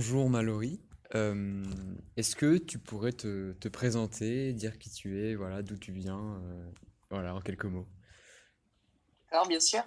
Bonjour 0.00 0.30
Mallory. 0.30 0.80
Euh, 1.14 1.62
est-ce 2.16 2.34
que 2.34 2.56
tu 2.56 2.78
pourrais 2.78 3.12
te, 3.12 3.52
te 3.52 3.68
présenter, 3.68 4.54
dire 4.54 4.78
qui 4.78 4.88
tu 4.88 5.22
es, 5.22 5.34
voilà, 5.34 5.60
d'où 5.60 5.76
tu 5.76 5.92
viens, 5.92 6.40
euh, 6.42 6.70
voilà, 7.10 7.34
en 7.34 7.42
quelques 7.42 7.66
mots? 7.66 7.86
Alors, 9.30 9.46
bien 9.46 9.60
sûr. 9.60 9.82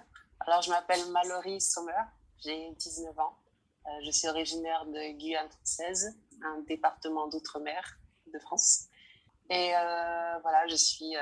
Alors, 0.46 0.62
je 0.62 0.70
m'appelle 0.70 1.00
Mallory 1.10 1.60
Sommer, 1.60 2.00
j'ai 2.38 2.70
19 2.78 3.18
ans. 3.18 3.36
Euh, 3.86 3.90
je 4.06 4.12
suis 4.12 4.28
originaire 4.28 4.86
de 4.86 5.18
Guyane 5.18 5.50
française, 5.50 6.16
un 6.44 6.60
département 6.60 7.26
d'outre-mer 7.26 7.98
de 8.32 8.38
France. 8.38 8.84
Et 9.50 9.72
voilà, 10.42 10.64
je 10.68 10.76
suis 10.76 11.14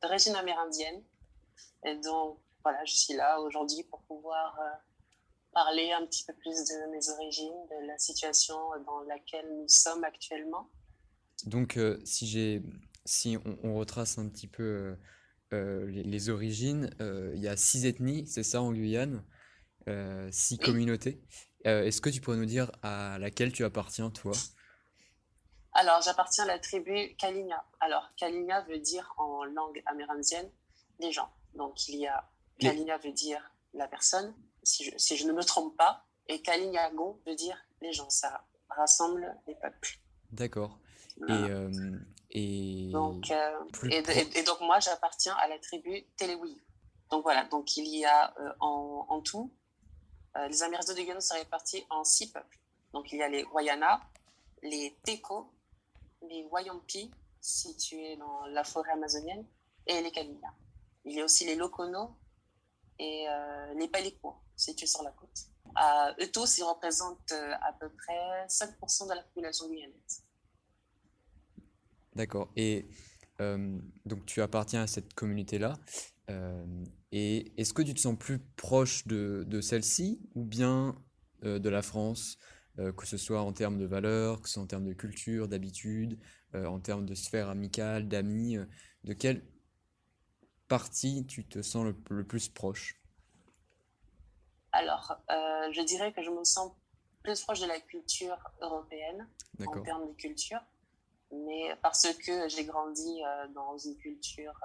d'origine 0.00 0.36
amérindienne. 0.36 1.02
Et 1.84 1.96
donc, 1.96 2.38
voilà, 2.62 2.84
je 2.84 2.94
suis 2.94 3.14
là 3.14 3.40
aujourd'hui 3.40 3.82
pour 3.90 4.00
pouvoir 4.02 4.56
parler 5.58 5.90
un 5.90 6.06
petit 6.06 6.24
peu 6.24 6.34
plus 6.34 6.56
de 6.70 6.90
mes 6.92 7.08
origines, 7.16 7.60
de 7.70 7.86
la 7.88 7.98
situation 7.98 8.56
dans 8.86 9.00
laquelle 9.08 9.48
nous 9.56 9.66
sommes 9.66 10.04
actuellement. 10.04 10.70
Donc, 11.46 11.76
euh, 11.76 12.00
si 12.04 12.28
j'ai, 12.28 12.62
si 13.04 13.36
on, 13.44 13.58
on 13.64 13.74
retrace 13.74 14.18
un 14.18 14.28
petit 14.28 14.46
peu 14.46 14.62
euh, 14.62 14.96
euh, 15.54 15.90
les, 15.90 16.04
les 16.04 16.28
origines, 16.28 16.90
euh, 17.00 17.32
il 17.34 17.42
y 17.42 17.48
a 17.48 17.56
six 17.56 17.86
ethnies, 17.86 18.24
c'est 18.28 18.44
ça 18.44 18.62
en 18.62 18.72
Guyane, 18.72 19.24
six 20.30 20.58
Oui. 20.60 20.66
communautés. 20.66 21.24
Est-ce 21.64 22.00
que 22.00 22.10
tu 22.10 22.20
pourrais 22.20 22.36
nous 22.36 22.46
dire 22.56 22.70
à 22.82 23.18
laquelle 23.18 23.52
tu 23.52 23.64
appartiens, 23.64 24.10
toi? 24.10 24.32
Alors, 25.72 26.00
j'appartiens 26.02 26.44
à 26.44 26.46
la 26.46 26.58
tribu 26.60 27.16
Kalinia. 27.16 27.64
Alors, 27.80 28.04
Kalinia 28.16 28.60
veut 28.68 28.78
dire 28.78 29.12
en 29.18 29.44
langue 29.44 29.82
amérindienne 29.86 30.48
les 31.00 31.10
gens. 31.10 31.30
Donc, 31.54 31.88
il 31.88 31.96
y 31.98 32.06
a 32.06 32.30
Les... 32.60 32.68
Kalinia 32.68 32.96
veut 32.98 33.12
dire 33.12 33.42
la 33.74 33.88
personne, 33.88 34.32
si 34.68 34.84
je, 34.84 34.90
si 34.98 35.16
je 35.16 35.26
ne 35.26 35.32
me 35.32 35.42
trompe 35.42 35.76
pas, 35.76 36.04
et 36.26 36.42
Kalinyago 36.42 37.20
veut 37.26 37.34
dire 37.34 37.56
les 37.80 37.92
gens. 37.92 38.10
Ça 38.10 38.44
rassemble 38.68 39.24
les 39.46 39.54
peuples. 39.54 39.98
D'accord. 40.30 40.78
Et, 41.28 41.32
euh, 41.32 41.70
Donc, 42.92 43.30
euh, 43.30 43.64
plus 43.72 43.90
et, 43.92 44.02
pro... 44.02 44.12
et- 44.12 44.38
et 44.38 44.42
donc 44.42 44.60
moi, 44.60 44.78
j'appartiens 44.80 45.34
à 45.36 45.48
la 45.48 45.58
tribu 45.58 46.04
Telewi. 46.16 46.60
Donc 47.10 47.22
voilà, 47.22 47.44
donc 47.44 47.76
il 47.78 47.86
y 47.86 48.04
a 48.04 48.34
euh, 48.38 48.52
en, 48.60 49.06
en 49.08 49.20
tout, 49.22 49.50
euh, 50.36 50.46
les 50.48 50.62
Amérindiens 50.62 50.94
de 50.94 51.00
Guyane 51.00 51.20
sont 51.22 51.34
répartis 51.34 51.82
en 51.88 52.04
six 52.04 52.30
peuples. 52.30 52.58
Donc 52.92 53.10
il 53.12 53.18
y 53.18 53.22
a 53.22 53.28
les 53.28 53.44
Wayana, 53.44 54.02
les 54.62 54.96
Teko, 55.04 55.50
les 56.28 56.44
Wayampi, 56.52 57.10
situés 57.40 58.16
dans 58.16 58.44
la 58.48 58.62
forêt 58.64 58.92
amazonienne, 58.92 59.46
et 59.86 60.02
les 60.02 60.10
Kalinia. 60.10 60.52
Il 61.06 61.14
y 61.14 61.20
a 61.22 61.24
aussi 61.24 61.46
les 61.46 61.54
Lokono 61.54 62.14
et 62.98 63.26
euh, 63.28 63.72
les 63.74 63.88
Palikwo, 63.88 64.34
situés 64.58 64.86
sur 64.86 65.02
la 65.02 65.12
côte. 65.12 65.48
Euh, 65.76 66.24
eux 66.24 66.30
tous, 66.30 66.58
ils 66.58 66.64
représentent 66.64 67.32
euh, 67.32 67.52
à 67.62 67.72
peu 67.72 67.88
près 67.88 68.46
5% 68.48 69.08
de 69.08 69.14
la 69.14 69.22
population 69.22 69.68
guyanaise. 69.68 70.24
D'accord. 72.14 72.50
Et 72.56 72.88
euh, 73.40 73.78
donc 74.04 74.26
tu 74.26 74.42
appartiens 74.42 74.82
à 74.82 74.86
cette 74.86 75.14
communauté-là. 75.14 75.78
euh, 76.30 76.84
et 77.12 77.52
est-ce 77.56 77.72
que 77.72 77.82
tu 77.82 77.94
te 77.94 78.00
sens 78.00 78.18
plus 78.18 78.38
proche 78.56 79.06
de, 79.06 79.60
celle-ci 79.62 80.20
ou 80.34 80.44
bien 80.44 80.94
de 81.42 81.68
la 81.70 81.80
France, 81.80 82.36
que 82.76 83.06
ce 83.06 83.16
soit 83.16 83.40
en 83.40 83.54
termes 83.54 83.78
de 83.78 83.86
valeurs, 83.86 84.42
que 84.42 84.48
ce 84.48 84.54
soit 84.54 84.62
en 84.62 84.66
termes 84.66 84.84
de 84.84 84.92
culture, 84.92 85.48
d'habitude, 85.48 86.18
en 86.52 86.80
termes 86.80 87.06
de 87.06 87.14
sphère 87.14 87.48
amicale, 87.48 88.08
d'amis, 88.08 88.58
de 89.04 89.12
quelle 89.14 89.42
partie 90.66 91.24
tu 91.24 91.48
te 91.48 91.62
sens 91.62 91.86
le 92.10 92.24
plus 92.24 92.50
proche? 92.50 92.97
Alors, 94.72 95.16
euh, 95.30 95.72
je 95.72 95.82
dirais 95.82 96.12
que 96.12 96.22
je 96.22 96.30
me 96.30 96.44
sens 96.44 96.72
plus 97.22 97.40
proche 97.42 97.60
de 97.60 97.66
la 97.66 97.80
culture 97.80 98.38
européenne 98.60 99.28
en 99.66 99.72
termes 99.82 100.06
de 100.08 100.12
culture, 100.14 100.60
mais 101.32 101.74
parce 101.82 102.06
que 102.24 102.48
j'ai 102.48 102.64
grandi 102.64 103.22
euh, 103.24 103.48
dans 103.48 103.76
une 103.78 103.96
culture 103.96 104.58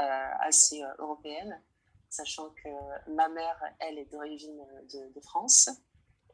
euh, 0.00 0.30
assez 0.40 0.82
européenne, 0.98 1.62
sachant 2.08 2.50
que 2.50 2.68
ma 3.10 3.28
mère, 3.28 3.62
elle, 3.78 3.98
est 3.98 4.06
d'origine 4.06 4.58
de, 4.92 5.12
de 5.14 5.20
France 5.20 5.70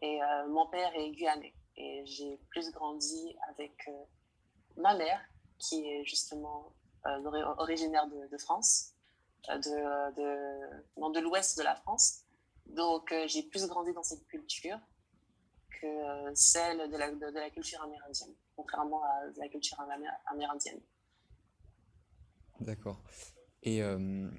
et 0.01 0.21
mon 0.49 0.67
père 0.67 0.95
est 0.95 1.11
guyanais. 1.11 1.55
Et 1.77 2.05
j'ai 2.07 2.39
plus 2.51 2.71
grandi 2.73 3.37
avec 3.49 3.89
ma 4.77 4.95
mère, 4.95 5.21
qui 5.59 5.87
est 5.87 6.05
justement 6.05 6.73
ori- 7.05 7.43
originaire 7.59 8.07
de, 8.07 8.27
de 8.29 8.39
France, 8.39 8.95
de, 9.49 10.15
de, 10.15 10.85
non, 10.97 11.11
de 11.11 11.21
l'ouest 11.21 11.59
de 11.59 11.63
la 11.63 11.75
France. 11.77 12.25
Donc, 12.67 13.13
euh, 13.13 13.27
j'ai 13.29 13.43
plus 13.43 13.67
grandi 13.67 13.93
dans 13.93 14.03
cette 14.03 14.27
culture 14.27 14.79
que 15.71 15.87
euh, 15.87 16.31
celle 16.35 16.91
de 16.91 16.97
la, 16.97 17.11
de, 17.11 17.35
la 17.35 17.51
culture 17.51 17.81
amérindienne, 17.83 18.35
contrairement 18.57 19.03
à 19.05 19.27
la 19.37 19.49
culture 19.49 19.79
amé- 19.79 20.09
amérindienne. 20.27 20.81
D'accord. 22.61 23.03
Et 23.63 23.83
euh, 23.83 24.31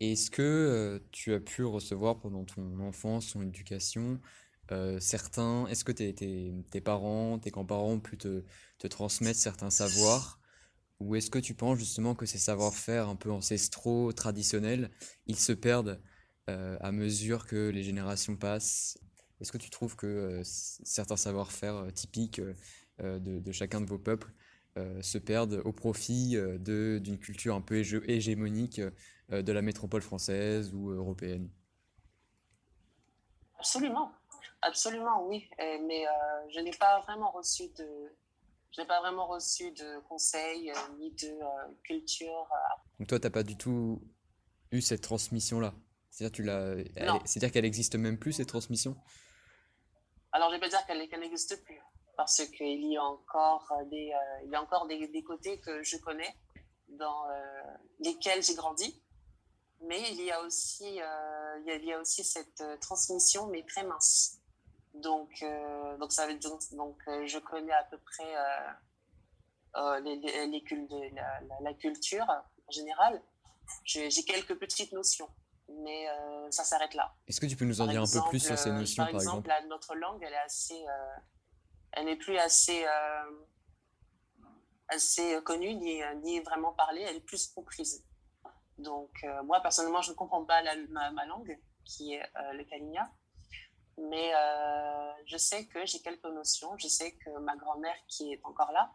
est-ce 0.00 0.30
que 0.30 1.02
tu 1.12 1.32
as 1.32 1.40
pu 1.40 1.64
recevoir 1.64 2.18
pendant 2.18 2.44
ton 2.44 2.80
enfance, 2.80 3.32
ton 3.32 3.42
éducation, 3.42 4.20
certains, 5.00 5.66
est-ce 5.66 5.84
que 5.84 5.92
tes, 5.92 6.14
tes, 6.14 6.54
tes 6.70 6.80
parents, 6.80 7.38
tes 7.38 7.50
grands-parents 7.50 7.90
ont 7.90 8.00
pu 8.00 8.16
te, 8.16 8.44
te 8.78 8.86
transmettre 8.86 9.38
certains 9.38 9.70
savoirs, 9.70 10.40
ou 11.00 11.16
est-ce 11.16 11.30
que 11.30 11.38
tu 11.38 11.54
penses 11.54 11.78
justement 11.78 12.14
que 12.14 12.26
ces 12.26 12.38
savoir-faire 12.38 13.08
un 13.08 13.16
peu 13.16 13.30
ancestraux, 13.32 14.12
traditionnels, 14.12 14.90
ils 15.26 15.38
se 15.38 15.52
perdent 15.52 16.00
à 16.80 16.92
mesure 16.92 17.46
que 17.46 17.68
les 17.70 17.82
générations 17.82 18.36
passent? 18.36 18.98
Est-ce 19.40 19.52
que 19.52 19.58
tu 19.58 19.70
trouves 19.70 19.96
que 19.96 20.06
euh, 20.06 20.42
certains 20.44 21.16
savoir-faire 21.16 21.76
euh, 21.76 21.90
typiques 21.90 22.40
euh, 22.40 22.54
euh, 23.00 23.18
de, 23.18 23.38
de 23.40 23.52
chacun 23.52 23.80
de 23.80 23.86
vos 23.86 23.98
peuples 23.98 24.32
euh, 24.76 25.00
se 25.02 25.18
perdent 25.18 25.62
au 25.64 25.72
profit 25.72 26.36
euh, 26.36 26.58
d'une 26.98 27.18
culture 27.18 27.54
un 27.54 27.60
peu 27.62 27.76
hégé- 27.76 28.02
hégémonique 28.08 28.80
euh, 29.32 29.42
de 29.42 29.52
la 29.52 29.62
métropole 29.62 30.02
française 30.02 30.72
ou 30.74 30.90
européenne? 30.90 31.50
Absolument, 33.58 34.12
absolument, 34.62 35.26
oui. 35.28 35.48
Euh, 35.60 35.78
mais 35.86 36.06
euh, 36.06 36.10
je 36.54 36.60
n'ai 36.60 36.70
pas 36.72 37.00
vraiment 37.00 37.30
reçu 37.30 37.64
de, 37.78 37.86
je 38.72 38.80
n'ai 38.80 38.86
pas 38.86 39.00
vraiment 39.00 39.26
reçu 39.26 39.72
de 39.72 40.00
conseils 40.08 40.70
euh, 40.70 40.74
ni 40.98 41.10
de 41.12 41.28
euh, 41.28 41.74
culture. 41.84 42.48
euh. 42.52 42.74
Donc 42.98 43.08
toi, 43.08 43.20
t'as 43.20 43.30
pas 43.30 43.42
du 43.42 43.56
tout 43.56 44.02
eu 44.72 44.80
cette 44.80 45.02
transmission-là? 45.02 45.74
C'est-à-dire 46.10 46.34
tu 46.34 46.42
l'as, 46.42 46.76
c'est-à-dire 47.24 47.52
qu'elle 47.52 47.64
existe 47.64 47.94
même 47.94 48.18
plus 48.18 48.32
cette 48.32 48.48
transmission? 48.48 48.96
Alors, 50.32 50.50
je 50.50 50.56
vais 50.56 50.60
pas 50.60 50.68
dire 50.68 50.84
qu'elle 50.86 51.20
n'existe 51.20 51.62
plus, 51.64 51.80
parce 52.16 52.44
qu'il 52.46 52.84
y 52.92 52.96
a 52.96 53.02
encore 53.02 53.70
euh, 53.72 53.84
des, 53.86 54.12
euh, 54.12 54.44
il 54.44 54.50
y 54.50 54.54
a 54.54 54.62
encore 54.62 54.86
des, 54.86 55.08
des 55.08 55.22
côtés 55.22 55.60
que 55.60 55.82
je 55.82 55.96
connais, 55.96 56.34
dans 56.88 57.28
euh, 57.30 57.62
lesquels 58.00 58.42
j'ai 58.42 58.54
grandi. 58.54 59.02
Mais 59.82 60.02
il 60.12 60.22
y 60.22 60.30
a 60.30 60.42
aussi, 60.42 61.00
euh, 61.00 61.58
il 61.60 61.66
y 61.66 61.70
a, 61.70 61.76
il 61.76 61.84
y 61.84 61.92
a 61.92 61.98
aussi 61.98 62.22
cette 62.22 62.62
transmission, 62.80 63.46
mais 63.46 63.64
très 63.64 63.82
mince. 63.82 64.36
Donc, 64.92 65.44
donc 66.00 66.12
ça 66.12 66.26
veut 66.26 66.34
dire, 66.34 66.50
donc 66.72 66.98
je 67.06 67.38
connais 67.38 67.72
à 67.72 67.84
peu 67.84 67.96
près 67.98 68.34
les, 70.02 70.16
les, 70.16 70.46
les 70.48 71.10
la, 71.12 71.40
la, 71.42 71.60
la 71.62 71.74
culture 71.74 72.26
en 72.28 72.70
général. 72.70 73.22
J'ai 73.84 74.10
quelques 74.24 74.58
petites 74.58 74.92
notions, 74.92 75.28
mais 75.82 76.08
euh, 76.08 76.50
ça 76.50 76.64
s'arrête 76.64 76.94
là. 76.94 77.14
Est-ce 77.26 77.40
que 77.40 77.46
tu 77.46 77.56
peux 77.56 77.64
nous 77.64 77.80
en 77.80 77.84
Par 77.84 77.92
dire 77.92 78.02
un 78.02 78.06
peu 78.06 78.28
plus 78.30 78.38
sur 78.40 78.56
ces 78.58 78.70
euh, 78.70 78.72
notions, 78.78 79.02
par 79.04 79.10
par 79.12 79.20
exemple, 79.20 79.50
notre 79.68 79.94
langue, 79.94 80.22
elle 80.22 80.32
est 80.32 80.36
assez, 80.36 80.82
euh, 80.86 81.16
elle 81.92 82.04
n'est 82.06 82.16
plus 82.16 82.36
assez, 82.38 82.84
euh, 82.86 83.30
assez 84.88 85.40
connue 85.44 85.74
ni, 85.74 86.00
ni 86.22 86.40
vraiment 86.40 86.72
parlée, 86.72 87.02
elle 87.02 87.16
est 87.16 87.20
plus 87.20 87.48
comprise. 87.48 88.04
Donc, 88.78 89.24
moi, 89.44 89.60
personnellement, 89.60 90.00
je 90.02 90.10
ne 90.10 90.16
comprends 90.16 90.44
pas 90.44 90.62
la- 90.62 90.76
ma, 90.88 91.10
ma 91.10 91.26
langue, 91.26 91.58
qui 91.84 92.14
est 92.14 92.22
le 92.52 92.64
Kalinia, 92.64 93.10
mais 93.98 94.32
je 95.26 95.36
sais 95.36 95.66
que 95.66 95.84
j'ai 95.86 96.00
quelques 96.00 96.24
notions. 96.24 96.76
Je 96.78 96.88
sais 96.88 97.12
que 97.16 97.30
ma 97.40 97.56
grand-mère, 97.56 97.94
qui 98.08 98.32
est 98.32 98.40
encore 98.44 98.72
là, 98.72 98.90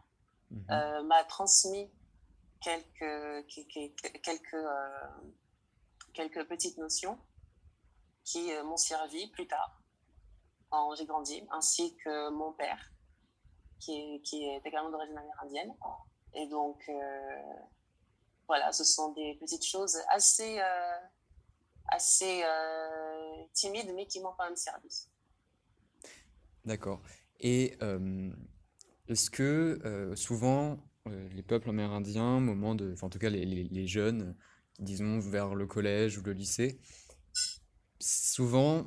Mhm. 0.50 1.06
m'a 1.06 1.24
transmis 1.24 1.90
quelques, 2.60 3.46
quelques, 3.46 4.20
quelques, 4.22 4.56
quelques 6.16 6.48
petites 6.48 6.78
notions 6.78 7.18
qui 8.24 8.52
euh, 8.52 8.64
m'ont 8.64 8.78
servi 8.78 9.28
plus 9.30 9.46
tard 9.46 9.82
quand 10.70 10.94
j'ai 10.96 11.06
grandi, 11.06 11.46
ainsi 11.52 11.96
que 11.98 12.30
mon 12.30 12.52
père, 12.52 12.90
qui 13.78 13.92
est, 13.94 14.60
également 14.64 14.90
d'origine 14.90 15.16
amérindienne. 15.16 15.72
Et 16.34 16.48
donc, 16.48 16.82
euh, 16.88 17.42
voilà, 18.48 18.72
ce 18.72 18.82
sont 18.82 19.12
des 19.12 19.36
petites 19.38 19.64
choses 19.64 19.96
assez, 20.08 20.58
euh, 20.58 20.98
assez 21.88 22.42
timides, 23.52 23.92
mais 23.94 24.06
qui 24.06 24.20
m'ont 24.20 24.32
quand 24.36 24.44
même 24.44 24.56
servi. 24.56 25.06
D'accord. 26.64 27.00
Et 27.38 27.78
est-ce 29.06 29.30
que 29.30 30.12
souvent 30.16 30.78
les 31.06 31.44
peuples 31.44 31.70
amérindiens, 31.70 32.40
moment 32.40 32.74
de, 32.74 32.96
en 33.02 33.08
tout 33.08 33.20
cas 33.20 33.30
les, 33.30 33.44
les- 33.46 33.68
les 33.68 33.86
jeunes, 33.86 34.36
disons 34.78 35.18
vers 35.20 35.54
le 35.54 35.66
collège 35.66 36.18
ou 36.18 36.22
le 36.22 36.32
lycée, 36.32 36.78
souvent 38.00 38.86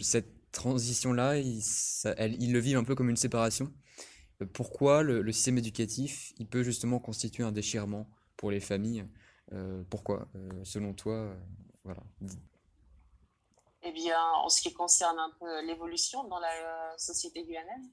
cette 0.00 0.50
transition-là, 0.52 1.38
ils, 1.38 1.62
ils 2.40 2.52
le 2.52 2.58
vivent 2.58 2.76
un 2.78 2.84
peu 2.84 2.94
comme 2.94 3.10
une 3.10 3.16
séparation. 3.16 3.72
Euh, 4.42 4.46
pourquoi 4.52 5.02
le, 5.02 5.22
le 5.22 5.32
système 5.32 5.58
éducatif, 5.58 6.32
il 6.38 6.46
peut 6.48 6.62
justement 6.62 6.98
constituer 7.00 7.42
un 7.44 7.52
déchirement 7.52 8.08
pour 8.36 8.50
les 8.50 8.60
familles? 8.60 9.06
Euh, 9.52 9.82
pourquoi, 9.90 10.28
euh, 10.36 10.64
selon 10.64 10.94
toi? 10.94 11.14
euh, 11.14 11.34
voilà. 11.84 12.02
Eh 13.82 13.92
bien, 13.92 14.18
en 14.42 14.48
ce 14.48 14.62
qui 14.62 14.72
concerne 14.72 15.18
un 15.18 15.30
peu 15.38 15.64
l'évolution 15.66 16.24
dans 16.24 16.40
la 16.40 16.48
société 16.98 17.44
guyanaise, 17.44 17.88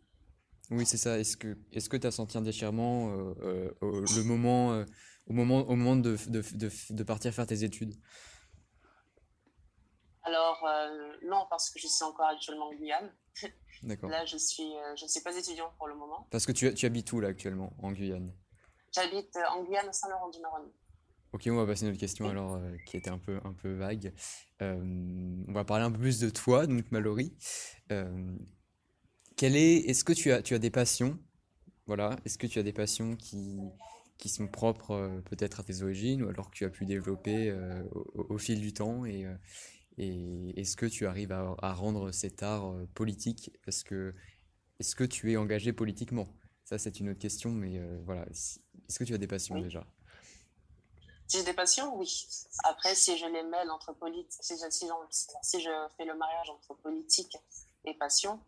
Oui, 0.70 0.86
c'est 0.86 0.98
ça. 0.98 1.20
Est-ce 1.20 1.36
que 1.36 1.98
tu 1.98 2.08
as 2.08 2.12
senti 2.12 2.38
un 2.38 2.42
déchirement 2.42 3.14
le 3.14 4.24
moment, 4.24 4.86
au 5.28 5.34
moment, 5.34 5.60
au 5.68 5.76
moment 5.76 5.96
de, 5.96 6.18
de, 6.28 6.44
de, 6.56 6.72
de 6.90 7.04
partir 7.04 7.34
faire 7.34 7.48
tes 7.48 7.64
études? 7.64 7.96
alors 10.24 10.64
euh, 10.66 11.14
non, 11.24 11.46
parce 11.50 11.70
que 11.70 11.80
je 11.80 11.88
suis 11.88 12.04
encore 12.04 12.28
actuellement 12.28 12.68
en 12.68 12.74
Guyane. 12.74 13.12
D'accord. 13.84 14.10
Là, 14.10 14.26
je 14.26 14.38
suis, 14.38 14.76
euh, 14.76 14.96
je 14.96 15.06
ne 15.06 15.10
suis 15.10 15.22
pas 15.22 15.36
étudiante 15.36 15.74
pour 15.78 15.88
le 15.88 15.96
moment. 15.96 16.28
Parce 16.30 16.46
que 16.46 16.52
tu, 16.52 16.74
tu 16.74 16.86
habites 16.86 17.12
où 17.12 17.20
là 17.20 17.30
actuellement, 17.30 17.74
en 17.80 17.92
Guyane? 17.92 18.32
J'habite 18.94 19.36
euh, 19.36 19.50
en 19.50 19.64
Guyane, 19.64 19.92
Saint-Laurent-du-Maroni. 19.92 20.72
Ok, 21.34 21.44
on 21.48 21.56
va 21.56 21.66
passer 21.66 21.86
à 21.86 21.88
une 21.88 21.94
autre 21.94 22.00
question 22.00 22.28
alors 22.28 22.56
euh, 22.56 22.76
qui 22.86 22.98
était 22.98 23.10
un 23.10 23.18
peu, 23.18 23.40
un 23.46 23.54
peu 23.54 23.74
vague. 23.74 24.14
Euh, 24.62 25.44
on 25.48 25.54
va 25.54 25.64
parler 25.64 25.86
un 25.86 25.92
peu 25.92 26.00
plus 26.00 26.20
de 26.20 26.30
toi, 26.30 26.68
donc 26.68 26.92
Mallory. 26.92 27.34
Euh, 27.92 28.36
quelle 29.38 29.56
est, 29.56 29.78
est-ce 29.90 30.04
que 30.04 30.12
tu 30.14 30.32
as, 30.32 30.42
tu 30.42 30.54
as 30.56 30.60
des 30.60 30.72
passions? 30.72 31.18
Voilà. 31.88 32.18
Est-ce 32.26 32.38
que 32.38 32.48
tu 32.48 32.60
as 32.60 32.64
des 32.64 32.74
passions 32.74 33.16
qui, 33.16 33.60
qui 34.22 34.30
sont 34.30 34.48
propres 34.48 34.92
euh, 34.92 35.22
peut-être 35.22 35.60
à 35.60 35.64
tes 35.64 35.82
origines 35.82 36.24
ou 36.24 36.30
alors 36.30 36.50
que 36.50 36.56
tu 36.56 36.64
as 36.64 36.70
pu 36.70 36.86
développer 36.86 37.50
euh, 37.50 37.84
au, 37.92 38.36
au 38.36 38.38
fil 38.38 38.62
du 38.62 38.72
temps 38.72 39.04
et, 39.04 39.26
euh, 39.26 39.36
et 39.98 40.60
est-ce 40.62 40.78
que 40.78 40.86
tu 40.86 41.06
arrives 41.06 41.34
à, 41.34 41.56
à 41.62 41.74
rendre 41.74 42.12
cet 42.14 42.44
art 42.44 42.74
politique? 42.94 43.52
Parce 43.66 43.84
que 43.84 44.16
est-ce 44.80 44.96
que 44.96 45.04
tu 45.04 45.32
es 45.34 45.38
engagé 45.38 45.74
politiquement? 45.74 46.28
Ça, 46.64 46.78
c'est 46.78 47.00
une 47.02 47.10
autre 47.10 47.20
question, 47.20 47.52
mais 47.52 47.78
euh, 47.78 48.00
voilà. 48.06 48.26
Est-ce 48.30 48.98
que 48.98 49.04
tu 49.04 49.14
as 49.14 49.18
des 49.18 49.28
passions 49.28 49.56
Oui. 49.56 49.64
déjà? 49.64 49.86
Si 51.28 51.38
j'ai 51.38 51.44
des 51.44 51.54
passions, 51.54 51.96
oui. 51.98 52.28
Après, 52.64 52.94
si 52.96 53.18
je 53.18 53.26
les 53.26 53.44
mêle 53.44 53.70
entre 53.72 53.94
politique, 53.94 54.44
si 54.44 54.54
je, 54.58 54.70
si, 54.70 54.88
j'en- 54.88 55.08
si 55.10 55.62
je 55.62 55.70
fais 55.98 56.06
le 56.06 56.16
mariage 56.16 56.50
entre 56.50 56.74
politique 56.76 57.38
et 57.86 57.94
passion, 57.96 58.40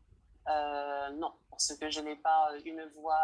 euh, 0.50 1.10
non, 1.12 1.34
parce 1.50 1.76
que 1.76 1.90
je 1.90 2.02
n'ai 2.02 2.16
pas 2.18 2.52
une 2.66 2.84
voix 2.96 3.20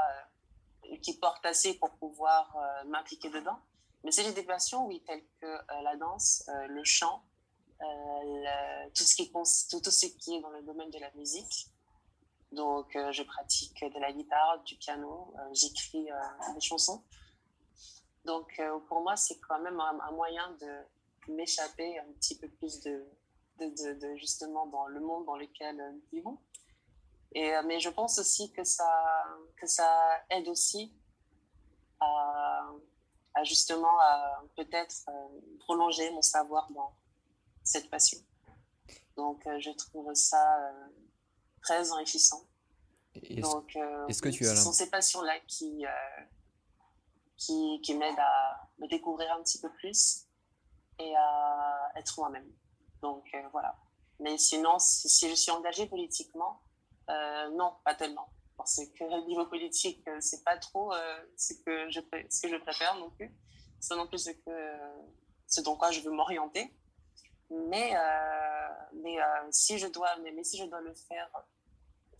qui 1.01 1.17
porte 1.17 1.45
assez 1.45 1.75
pour 1.75 1.91
pouvoir 1.91 2.55
euh, 2.55 2.83
m'impliquer 2.85 3.29
dedans. 3.29 3.59
Mais 4.03 4.11
j'ai 4.11 4.31
des 4.31 4.43
passions, 4.43 4.85
oui, 4.87 5.03
telles 5.05 5.23
que 5.41 5.45
euh, 5.45 5.81
la 5.83 5.95
danse, 5.97 6.43
euh, 6.49 6.67
le 6.67 6.83
chant, 6.83 7.23
tout, 8.93 9.03
ce 9.03 9.15
qui, 9.15 9.23
est 9.23 10.41
dans 10.41 10.49
le 10.49 10.61
domaine 10.63 10.89
de 10.89 10.99
la 10.99 11.11
musique. 11.11 11.67
Donc, 12.51 12.97
je 13.11 13.23
pratique 13.23 13.79
de 13.81 13.99
la 13.99 14.11
guitare, 14.11 14.61
du 14.63 14.75
piano, 14.75 15.33
j'écris 15.53 16.09
des 16.53 16.59
chansons. 16.59 17.05
Donc, 18.25 18.61
pour 18.89 18.99
moi, 18.99 19.15
c'est 19.15 19.39
quand 19.39 19.59
même 19.59 19.79
un, 19.79 20.11
moyen 20.11 20.51
de 20.59 21.31
m'échapper 21.31 21.99
un 21.99 22.11
petit 22.19 22.37
peu 22.37 22.49
plus 22.49 22.81
de, 22.81 23.05
justement 24.17 24.65
dans 24.65 24.87
le 24.87 24.99
monde 24.99 25.25
dans 25.25 25.37
lequel 25.37 25.77
nous 25.77 26.03
vivons. 26.11 26.37
Et, 27.33 27.55
euh, 27.55 27.61
mais 27.65 27.79
je 27.79 27.89
pense 27.89 28.17
aussi 28.19 28.51
que 28.51 28.63
ça, 28.63 28.89
que 29.57 29.67
ça 29.67 30.23
aide 30.29 30.47
aussi 30.47 30.93
à, 31.99 32.69
à 33.35 33.43
justement 33.43 33.99
à 33.99 34.43
peut-être 34.55 34.95
euh, 35.09 35.57
prolonger 35.59 36.09
mon 36.11 36.21
savoir 36.21 36.71
dans 36.71 36.95
cette 37.63 37.89
passion. 37.89 38.17
Donc, 39.15 39.45
euh, 39.45 39.59
je 39.59 39.71
trouve 39.71 40.13
ça 40.13 40.71
très 41.61 41.91
enrichissant. 41.91 42.45
Est-ce, 43.15 43.41
Donc, 43.41 43.75
euh, 43.75 44.07
est-ce 44.07 44.21
que 44.21 44.29
tu 44.29 44.47
as 44.47 44.55
ce 44.55 44.63
sont 44.63 44.71
ces 44.71 44.89
passions-là 44.89 45.39
qui, 45.47 45.85
euh, 45.85 45.89
qui, 47.37 47.81
qui 47.83 47.95
m'aident 47.95 48.19
à 48.19 48.69
me 48.79 48.87
découvrir 48.87 49.31
un 49.33 49.43
petit 49.43 49.59
peu 49.59 49.71
plus 49.73 50.25
et 50.99 51.15
à 51.15 51.91
être 51.95 52.19
moi-même. 52.19 52.49
Donc, 53.01 53.25
euh, 53.33 53.47
voilà. 53.51 53.75
Mais 54.19 54.37
sinon, 54.37 54.79
si, 54.79 55.09
si 55.09 55.29
je 55.29 55.35
suis 55.35 55.51
engagée 55.51 55.85
politiquement, 55.85 56.61
non, 57.51 57.73
pas 57.83 57.95
tellement. 57.95 58.29
Parce 58.59 58.81
que 58.93 59.25
niveau 59.27 59.45
politique, 59.45 60.05
euh, 60.07 60.17
c'est 60.19 60.43
pas 60.43 60.57
trop 60.57 60.93
euh, 60.93 61.19
ce, 61.37 61.53
que 61.53 61.89
je, 61.89 62.01
ce 62.29 62.41
que 62.41 62.49
je 62.49 62.57
préfère 62.57 62.95
non 62.95 63.09
plus. 63.11 63.33
C'est 63.79 63.95
pas 63.95 63.95
non 63.95 64.07
plus 64.07 64.19
ce, 64.19 64.31
que, 64.31 64.49
euh, 64.49 64.77
ce 65.47 65.61
dont 65.61 65.77
quoi 65.77 65.91
je 65.91 66.01
veux 66.01 66.11
m'orienter. 66.11 66.73
Mais, 67.49 67.95
euh, 67.95 68.69
mais, 69.01 69.19
euh, 69.19 69.23
si 69.51 69.79
je 69.79 69.87
dois, 69.87 70.09
mais, 70.21 70.31
mais 70.31 70.43
si 70.43 70.57
je 70.57 70.65
dois 70.65 70.81
le 70.81 70.93
faire 70.93 71.29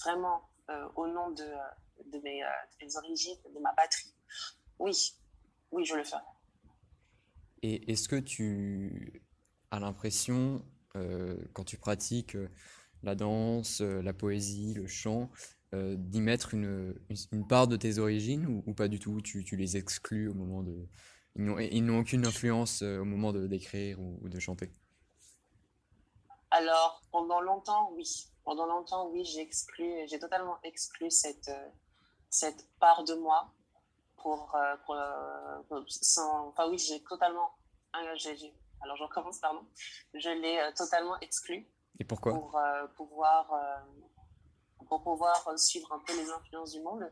vraiment 0.01 0.49
euh, 0.69 0.87
au 0.95 1.07
nom 1.07 1.29
de, 1.31 1.43
euh, 1.43 2.03
de, 2.05 2.19
mes, 2.19 2.41
euh, 2.43 2.47
origines, 2.95 3.37
de 3.53 3.59
ma 3.59 3.73
patrie, 3.73 4.13
oui, 4.79 5.13
oui, 5.71 5.85
je 5.85 5.95
le 5.95 6.05
ferai. 6.05 6.21
Et 7.61 7.91
est-ce 7.91 8.07
que 8.07 8.15
tu 8.15 9.21
as 9.71 9.79
l'impression, 9.81 10.65
euh, 10.95 11.37
quand 11.53 11.65
tu 11.65 11.77
pratiques 11.77 12.35
euh, 12.35 12.49
la 13.03 13.15
danse, 13.15 13.81
euh, 13.81 14.01
la 14.01 14.13
poésie, 14.13 14.73
le 14.73 14.87
chant, 14.87 15.29
euh, 15.73 15.95
d'y 15.97 16.21
mettre 16.21 16.53
une, 16.53 16.95
une, 17.31 17.47
part 17.47 17.67
de 17.67 17.75
tes 17.75 17.99
origines 17.99 18.63
ou, 18.65 18.73
pas 18.73 18.87
du 18.87 18.99
tout? 18.99 19.21
Tu, 19.21 19.43
tu 19.43 19.55
les 19.55 19.77
exclus 19.77 20.29
au 20.29 20.33
moment 20.33 20.63
de... 20.63 20.87
Ils 21.35 21.85
n'ont, 21.85 21.99
aucune 21.99 22.25
influence 22.25 22.81
euh, 22.81 22.99
au 22.99 23.05
moment 23.05 23.31
de 23.31 23.47
d'écrire 23.47 23.99
ou, 23.99 24.27
de 24.27 24.39
chanter? 24.39 24.71
Alors, 26.51 27.01
pendant 27.11 27.41
longtemps, 27.41 27.91
oui. 27.93 28.31
Pendant 28.43 28.65
longtemps, 28.65 29.09
oui, 29.09 29.23
j'ai 29.23 29.41
exclu, 29.41 29.85
j'ai 30.07 30.17
totalement 30.17 30.57
exclu 30.63 31.11
cette, 31.11 31.51
cette 32.31 32.67
part 32.79 33.03
de 33.03 33.13
moi 33.13 33.53
pour, 34.17 34.57
pour, 34.85 34.97
sans, 35.87 36.47
enfin 36.47 36.67
oui, 36.67 36.79
j'ai 36.79 37.01
totalement, 37.03 37.51
alors 37.93 38.15
je 38.17 39.03
recommence, 39.03 39.37
pardon, 39.37 39.61
je 40.15 40.29
l'ai 40.29 40.73
totalement 40.75 41.19
exclu 41.19 41.67
Et 41.99 42.03
pourquoi? 42.03 42.33
pour 42.33 42.57
euh, 42.57 42.87
pouvoir, 42.95 43.51
euh, 43.53 44.85
pour 44.87 45.01
pouvoir 45.03 45.57
suivre 45.57 45.91
un 45.91 45.99
peu 45.99 46.15
les 46.15 46.29
influences 46.29 46.71
du 46.71 46.81
monde. 46.81 47.11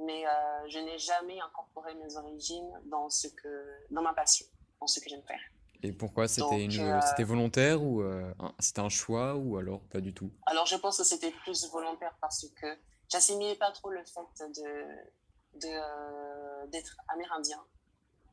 Mais 0.00 0.26
euh, 0.26 0.30
je 0.68 0.78
n'ai 0.78 0.98
jamais 0.98 1.38
incorporé 1.40 1.94
mes 1.94 2.16
origines 2.16 2.72
dans 2.86 3.10
ce 3.10 3.28
que, 3.28 3.76
dans 3.90 4.02
ma 4.02 4.14
passion, 4.14 4.46
dans 4.80 4.86
ce 4.86 4.98
que 4.98 5.10
j'aime 5.10 5.22
faire. 5.24 5.40
Et 5.82 5.92
pourquoi? 5.92 6.28
C'était 6.28 6.68
euh, 6.78 7.24
volontaire 7.24 7.82
ou 7.82 8.02
euh, 8.02 8.32
c'était 8.58 8.80
un 8.80 8.88
choix 8.88 9.34
ou 9.36 9.56
alors 9.56 9.80
pas 9.88 10.00
du 10.00 10.12
tout? 10.12 10.30
Alors, 10.46 10.66
je 10.66 10.76
pense 10.76 10.98
que 10.98 11.04
c'était 11.04 11.30
plus 11.30 11.70
volontaire 11.70 12.16
parce 12.20 12.46
que 12.60 12.66
j'assimilais 13.10 13.56
pas 13.56 13.72
trop 13.72 13.90
le 13.90 14.02
fait 14.04 14.44
de, 14.48 15.60
de, 15.60 15.68
euh, 15.68 16.66
d'être 16.68 16.96
amérindien 17.08 17.62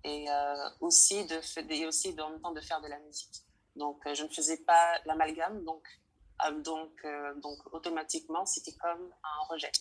et 0.03 0.27
aussi 0.79 1.25
de 1.25 1.73
et 1.73 1.85
aussi 1.85 2.15
en 2.21 2.29
même 2.29 2.39
temps 2.39 2.53
de 2.53 2.61
faire 2.61 2.81
de 2.81 2.87
la 2.87 2.99
musique. 2.99 3.43
Donc, 3.77 4.05
euh, 4.07 4.13
je 4.15 4.23
ne 4.23 4.29
faisais 4.29 4.57
pas 4.57 4.99
l'amalgame, 5.05 5.63
donc, 5.63 5.87
euh, 6.45 6.61
donc, 6.61 6.91
euh, 7.05 7.33
donc 7.35 7.59
automatiquement, 7.73 8.45
c'était 8.45 8.75
comme 8.75 9.13
un 9.23 9.45
rejet. 9.49 9.71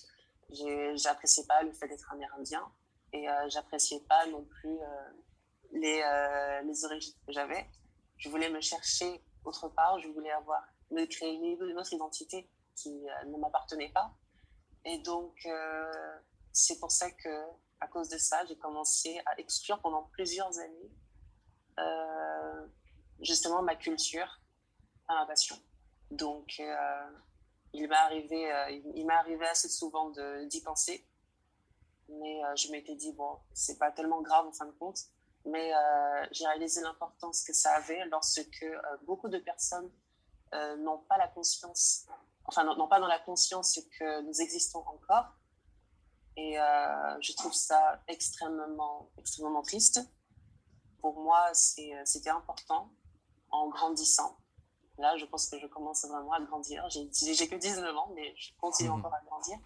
J'appréciais 0.95 1.47
pas 1.47 1.63
le 1.63 1.73
fait 1.73 1.89
d'être 1.89 2.13
amérindien 2.13 2.63
et 3.13 3.27
j'appréciais 3.49 4.01
pas 4.09 4.27
non 4.27 4.45
plus 4.45 4.79
les, 5.73 6.01
les 6.65 6.85
origines 6.85 7.15
que 7.27 7.33
j'avais. 7.33 7.69
Je 8.17 8.29
voulais 8.29 8.49
me 8.49 8.61
chercher 8.61 9.25
autre 9.45 9.69
part, 9.71 9.99
je 9.99 10.07
voulais 10.07 10.31
avoir, 10.31 10.63
me 10.93 11.05
créer 11.07 11.35
une 11.35 11.79
autre 11.79 11.93
identité 11.93 12.49
qui 12.77 12.93
ne 12.93 13.37
m'appartenait 13.39 13.91
pas. 13.93 14.15
Et 14.85 14.99
donc, 14.99 15.35
c'est 16.53 16.79
pour 16.79 16.93
ça 16.93 17.11
que, 17.11 17.43
à 17.81 17.89
cause 17.89 18.09
de 18.09 18.19
ça, 18.19 18.45
j'ai 18.47 18.57
commencé 18.57 19.21
à 19.27 19.41
exclure 19.41 19.81
pendant 19.81 20.05
plusieurs 20.13 20.57
années 20.61 20.93
justement 23.21 23.63
ma 23.63 23.77
culture 23.77 24.41
à 25.09 25.15
ma 25.15 25.27
passion. 25.27 25.57
Donc, 26.11 26.57
euh, 26.61 27.11
il 27.73 27.89
m'est 27.89 27.97
arrivé, 27.97 28.53
euh, 28.53 28.71
il, 28.95 29.11
arrivé 29.11 29.47
assez 29.47 29.69
souvent 29.69 30.13
d'y 30.47 30.61
penser, 30.63 31.07
mais 32.09 32.45
euh, 32.45 32.57
je 32.57 32.71
m'étais 32.71 32.95
dit, 32.95 33.13
bon, 33.13 33.39
c'est 33.53 33.79
pas 33.79 33.91
tellement 33.91 34.23
grave 34.23 34.47
en 34.47 34.53
fin 34.53 34.67
de 34.67 34.73
compte, 34.73 35.01
mais 35.45 35.71
j'ai 36.33 36.45
réalisé 36.45 36.81
l'importance 36.81 37.45
que 37.45 37.53
ça 37.53 37.75
avait 37.75 38.05
lorsque 38.07 38.67
beaucoup 39.03 39.29
de 39.29 39.39
personnes 39.39 39.89
n'ont 40.79 40.99
pas 41.09 41.17
la 41.19 41.29
conscience, 41.29 42.05
enfin, 42.47 42.65
n'ont 42.65 42.89
pas 42.89 42.99
dans 42.99 43.07
la 43.07 43.21
conscience 43.21 43.79
que 43.97 44.23
nous 44.23 44.41
existons 44.41 44.81
encore. 44.89 45.37
Et 46.37 46.57
je 47.21 47.33
trouve 47.37 47.53
ça 47.53 48.03
extrêmement, 48.09 49.09
extrêmement 49.19 49.63
triste. 49.63 50.01
Pour 51.01 51.21
moi, 51.21 51.55
c'était 51.55 52.31
important 52.31 52.91
en 53.57 53.69
grandissant. 53.69 54.37
Là, 54.99 55.17
je 55.19 55.27
pense 55.27 55.49
que 55.49 55.59
je 55.59 55.67
commence 55.67 56.05
vraiment 56.07 56.33
à 56.33 56.41
grandir. 56.41 56.87
J'ai 56.91 57.49
que 57.49 57.57
19 57.57 57.97
ans, 57.97 58.11
mais 58.15 58.35
je 58.37 58.51
continue 58.59 58.89
Mhm. 58.89 58.97
encore 58.97 59.15
à 59.15 59.21
grandir 59.27 59.59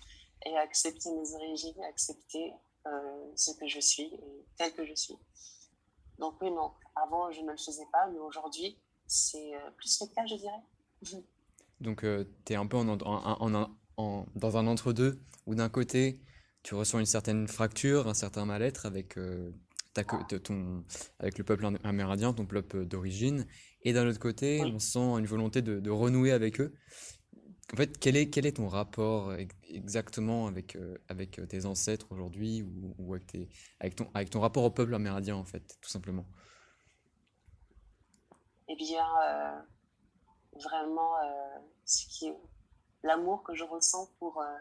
et 0.46 0.56
à 0.56 0.60
accepter 0.62 1.10
mes 1.12 1.34
origines, 1.34 1.82
accepter 1.84 2.52
euh, 2.86 3.32
ce 3.36 3.52
que 3.52 3.66
je 3.68 3.80
suis 3.80 4.12
et 4.14 4.46
tel 4.56 4.72
que 4.74 4.84
je 4.84 4.94
suis. 4.94 5.16
Donc 6.18 6.34
oui, 6.40 6.50
non, 6.50 6.72
avant, 6.96 7.30
je 7.30 7.40
ne 7.42 7.50
le 7.52 7.56
faisais 7.56 7.86
pas, 7.92 8.06
mais 8.08 8.18
aujourd'hui, 8.18 8.78
c'est 9.06 9.54
euh, 9.54 9.70
plus 9.76 10.00
le 10.00 10.06
cas, 10.14 10.26
je 10.26 10.34
dirais. 10.36 10.62
Donc, 11.80 12.00
tu 12.44 12.52
es 12.52 12.56
un 12.56 12.66
peu 12.66 12.76
en, 12.76 12.88
en, 12.88 13.70
en, 13.96 14.26
dans 14.34 14.56
un 14.58 14.66
entre-deux, 14.66 15.18
où 15.46 15.54
d'un 15.54 15.70
côté, 15.70 16.20
tu 16.62 16.74
ressens 16.74 16.98
une 16.98 17.06
certaine 17.06 17.48
fracture, 17.48 18.06
un 18.06 18.12
certain 18.14 18.44
mal-être 18.44 18.84
avec, 18.84 19.16
ton, 19.92 20.84
avec 21.18 21.38
le 21.38 21.44
peuple 21.44 21.66
amérindien, 21.84 22.32
ton 22.32 22.46
peuple 22.46 22.86
d'origine, 22.86 23.46
et 23.82 23.92
d'un 23.92 24.06
autre 24.08 24.18
côté, 24.18 24.62
on 24.64 24.78
sent 24.78 24.98
une 24.98 25.26
volonté 25.26 25.62
de, 25.62 25.80
de, 25.80 25.90
renouer 25.90 26.32
avec 26.32 26.60
eux. 26.60 26.74
En 27.72 27.76
fait, 27.76 27.98
quel 27.98 28.16
est, 28.16 28.30
quel 28.30 28.46
est 28.46 28.56
ton 28.56 28.68
rapport 28.68 29.32
exactement 29.68 30.48
avec, 30.48 30.76
avec 31.08 31.40
tes 31.48 31.66
ancêtres 31.66 32.06
aujourd'hui 32.10 32.62
ou, 32.62 32.94
ou, 32.98 33.14
avec, 33.14 33.26
tes, 33.26 33.48
avec, 33.78 33.94
ton, 33.94 34.10
avec 34.12 34.30
ton 34.30 34.40
rapport 34.40 34.64
au 34.64 34.70
peuple 34.70 34.94
amérindien, 34.94 35.36
en 35.36 35.44
fait, 35.44 35.78
tout 35.80 35.88
simplement? 35.88 36.26
Eh 38.68 38.76
bien, 38.76 39.06
vraiment 40.54 41.16
euh, 41.18 41.58
ce 41.84 42.06
qui 42.06 42.28
est 42.28 42.36
l'amour 43.02 43.42
que 43.42 43.54
je 43.54 43.64
ressens 43.64 44.10
pour 44.18 44.40
euh, 44.40 44.56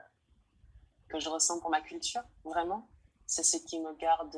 que 1.09 1.19
je 1.19 1.29
ressens 1.29 1.59
pour 1.59 1.69
ma 1.69 1.81
culture 1.81 2.23
vraiment 2.43 2.89
c'est 3.25 3.43
ce 3.43 3.57
qui 3.57 3.79
me 3.79 3.95
garde 3.95 4.35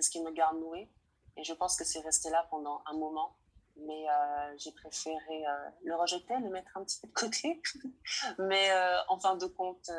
ce 0.00 0.10
qui 0.10 0.22
me 0.22 0.30
garde 0.30 0.58
noué. 0.58 0.88
Et 1.36 1.44
je 1.44 1.52
pense 1.52 1.76
que 1.76 1.84
c'est 1.84 2.00
resté 2.00 2.30
là 2.30 2.46
pendant 2.50 2.82
un 2.86 2.94
moment. 2.94 3.36
Mais 3.76 4.08
euh, 4.10 4.54
j'ai 4.58 4.72
préféré 4.72 5.44
le 5.84 5.94
rejeter 5.94 6.36
le 6.40 6.50
mettre 6.50 6.76
un 6.76 6.82
petit 6.82 6.98
peu 7.00 7.06
de 7.06 7.12
côté. 7.12 7.62
Mais 8.38 8.70
en 9.08 9.18
fin 9.20 9.36
de 9.36 9.46
compte 9.46 9.90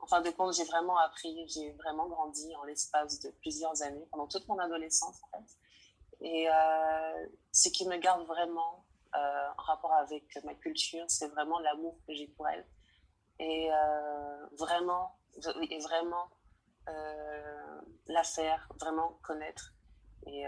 en 0.00 0.06
fin 0.06 0.22
de 0.22 0.30
compte 0.30 0.54
j'ai 0.54 0.64
vraiment 0.64 0.96
appris 0.96 1.46
j'ai 1.48 1.72
vraiment 1.72 2.08
grandi 2.08 2.54
en 2.56 2.64
l'espace 2.64 3.20
de 3.20 3.30
plusieurs 3.42 3.82
années 3.82 4.06
pendant 4.10 4.26
toute 4.26 4.48
mon 4.48 4.58
adolescence 4.58 5.16
en 5.24 5.38
fait. 5.38 6.24
Et 6.24 6.48
ce 7.52 7.68
qui 7.68 7.86
me 7.86 7.98
garde 7.98 8.26
vraiment 8.26 8.86
euh, 9.16 9.48
en 9.56 9.62
rapport 9.62 9.92
avec 9.94 10.38
ma 10.44 10.54
culture, 10.54 11.04
c'est 11.08 11.28
vraiment 11.28 11.58
l'amour 11.60 11.96
que 12.06 12.14
j'ai 12.14 12.26
pour 12.26 12.46
elle. 12.48 12.66
Et 13.38 13.70
euh, 13.72 14.46
vraiment, 14.58 15.16
et 15.70 15.78
vraiment 15.78 16.24
euh, 16.24 16.37
la 18.06 18.24
faire, 18.24 18.68
vraiment 18.80 19.18
connaître 19.22 19.74
et 20.26 20.44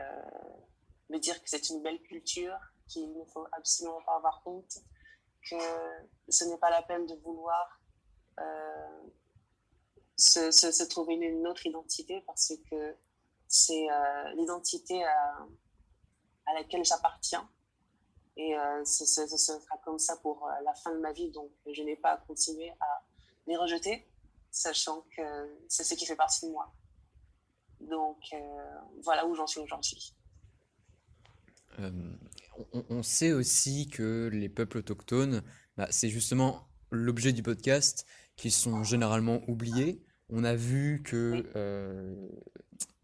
me 1.10 1.18
dire 1.18 1.42
que 1.42 1.48
c'est 1.48 1.70
une 1.70 1.82
belle 1.82 2.00
culture, 2.02 2.58
qu'il 2.88 3.12
ne 3.12 3.24
faut 3.24 3.46
absolument 3.52 4.00
pas 4.02 4.16
avoir 4.16 4.42
honte, 4.46 4.78
que 5.48 5.56
ce 6.28 6.44
n'est 6.44 6.58
pas 6.58 6.70
la 6.70 6.82
peine 6.82 7.06
de 7.06 7.14
vouloir 7.16 7.80
se, 10.16 10.50
se, 10.50 10.82
trouver 10.84 11.14
une, 11.14 11.46
autre 11.46 11.66
identité 11.66 12.22
parce 12.26 12.52
que 12.70 12.96
c'est 13.48 13.86
l'identité 14.34 15.04
à, 15.04 15.46
à, 16.46 16.54
laquelle 16.54 16.84
j'appartiens 16.84 17.48
et 18.40 18.56
euh, 18.56 18.84
ce, 18.84 19.04
sera 19.04 19.76
comme 19.84 19.98
ça 19.98 20.16
pour 20.16 20.46
euh, 20.46 20.52
la 20.64 20.74
fin 20.74 20.92
de 20.92 20.98
ma 20.98 21.12
vie. 21.12 21.30
Donc, 21.30 21.50
je 21.70 21.82
n'ai 21.82 21.96
pas 21.96 22.12
à 22.12 22.16
continuer 22.16 22.70
à 22.80 23.02
les 23.46 23.56
rejeter, 23.56 24.09
sachant 24.50 25.04
que 25.16 25.22
c'est 25.68 25.84
ce 25.84 25.94
qui 25.94 26.06
fait 26.06 26.16
partie 26.16 26.46
de 26.46 26.50
moi. 26.50 26.72
Donc, 27.80 28.18
euh, 28.32 28.36
voilà 29.02 29.26
où 29.26 29.34
j'en 29.34 29.46
suis 29.46 29.60
aujourd'hui. 29.60 30.14
on, 32.72 33.02
sait 33.02 33.32
aussi 33.32 33.88
que 33.88 34.28
les 34.32 34.48
peuples 34.48 34.78
autochtones, 34.78 35.42
bah, 35.76 35.86
c'est 35.90 36.10
justement 36.10 36.68
l'objet 36.90 37.32
du 37.32 37.42
podcast, 37.42 38.06
qui 38.36 38.50
sont 38.50 38.84
généralement 38.84 39.40
oubliés. 39.48 40.04
On 40.28 40.44
a 40.44 40.54
vu 40.54 41.02
que 41.02 41.46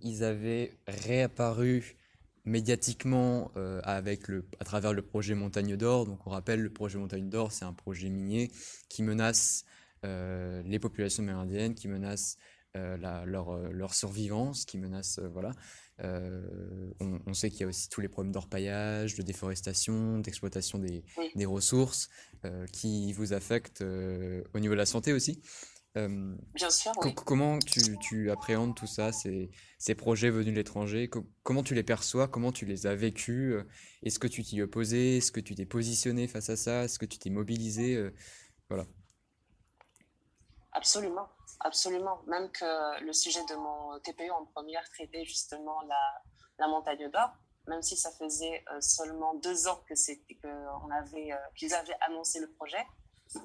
ils 0.00 0.24
avaient 0.24 0.78
réapparu 0.86 1.96
médiatiquement 2.44 3.50
euh, 3.56 3.80
avec 3.82 4.28
le, 4.28 4.48
à 4.60 4.64
travers 4.64 4.92
le 4.92 5.02
projet 5.02 5.34
Montagne 5.34 5.76
d'Or. 5.76 6.06
Donc 6.06 6.26
on 6.26 6.30
rappelle, 6.30 6.62
le 6.62 6.72
projet 6.72 6.98
Montagne 6.98 7.28
d'Or, 7.28 7.52
c'est 7.52 7.64
un 7.64 7.72
projet 7.72 8.08
minier 8.08 8.50
qui 8.88 9.02
menace 9.02 9.64
euh, 9.64 9.75
les 10.02 10.78
populations 10.78 11.22
amérindiennes, 11.22 11.74
qui 11.74 11.88
menace 11.88 12.36
euh, 12.76 12.96
la, 12.98 13.24
leur, 13.24 13.56
leur, 13.72 13.94
survivance, 13.94 14.64
qui 14.64 14.78
menace... 14.78 15.18
voilà. 15.32 15.52
On, 16.02 17.20
on, 17.26 17.32
sait 17.32 17.48
qu'il 17.48 17.60
y 17.60 17.64
a 17.64 17.66
aussi 17.66 17.88
tous 17.88 18.02
les 18.02 18.08
problèmes 18.08 18.32
d'orpaillage, 18.32 19.14
de 19.14 19.22
déforestation, 19.22 20.18
d'exploitation 20.18 20.78
des, 20.78 21.04
des, 21.34 21.46
ressources 21.46 22.10
qui 22.70 23.14
vous 23.14 23.32
affectent 23.32 23.80
au 23.80 24.60
niveau 24.60 24.74
de 24.74 24.78
la 24.78 24.84
santé 24.84 25.14
aussi. 25.14 25.40
Bien 25.94 26.70
sûr, 26.70 26.92
Comment 27.24 27.58
tu, 27.58 27.80
tu, 27.98 28.30
appréhendes 28.30 28.74
tout 28.76 28.86
ça, 28.86 29.12
ces, 29.12 29.50
ces 29.78 29.94
projets 29.94 30.28
venus 30.28 30.52
de 30.52 30.58
l'étranger? 30.58 31.08
Comment 31.42 31.62
tu 31.62 31.74
les 31.74 31.82
perçois? 31.82 32.28
Comment 32.28 32.52
tu 32.52 32.66
les 32.66 32.86
as 32.86 32.94
vécus? 32.94 33.54
Est-ce 34.02 34.18
que 34.18 34.26
tu 34.26 34.42
t'y 34.42 34.60
opposais? 34.60 35.16
Est-ce 35.16 35.32
que 35.32 35.40
tu 35.40 35.54
t'es 35.54 35.64
positionné 35.64 36.28
face 36.28 36.50
à 36.50 36.56
ça? 36.56 36.84
Est-ce 36.84 36.98
que 36.98 37.06
tu 37.06 37.18
t'es 37.18 37.30
mobilisé? 37.30 38.10
Voilà. 38.68 38.86
Absolument, 40.76 41.28
absolument. 41.60 42.20
Même 42.26 42.50
que 42.50 43.00
le 43.00 43.12
sujet 43.12 43.44
de 43.46 43.54
mon 43.54 43.98
TPE 44.00 44.30
en 44.30 44.44
première 44.46 44.88
traitait 44.90 45.24
justement 45.24 45.80
la, 45.82 46.22
la 46.58 46.68
montagne 46.68 47.10
d'or, 47.10 47.30
même 47.66 47.82
si 47.82 47.96
ça 47.96 48.10
faisait 48.12 48.64
seulement 48.80 49.34
deux 49.34 49.66
ans 49.68 49.80
que 49.88 49.94
qu'on 50.42 50.90
avait, 50.90 51.30
qu'ils 51.56 51.74
avaient 51.74 51.96
annoncé 52.06 52.40
le 52.40 52.50
projet 52.52 52.86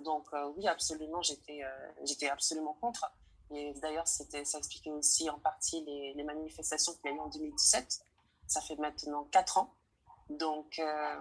donc 0.04 0.28
euh, 0.34 0.52
oui, 0.56 0.68
absolument, 0.68 1.22
j'étais 1.22 1.64
euh, 1.64 1.92
j'étais 2.04 2.30
absolument 2.30 2.74
contre. 2.80 3.12
Et 3.52 3.74
d'ailleurs, 3.82 4.08
c'était 4.08 4.46
ça 4.46 4.60
expliquait 4.60 4.92
aussi 4.92 5.30
en 5.30 5.40
partie 5.40 5.84
les, 5.84 6.24
manifestations 6.24 6.94
qu'il 6.94 7.12
y 7.12 7.14
a 7.14 7.18
eu 7.18 7.20
en 7.20 7.28
2017. 7.28 8.06
Ça 8.48 8.62
fait 8.62 8.78
maintenant 8.78 9.26
quatre 9.26 9.58
ans. 9.58 9.74
Donc 10.30 10.80
euh, 10.80 11.16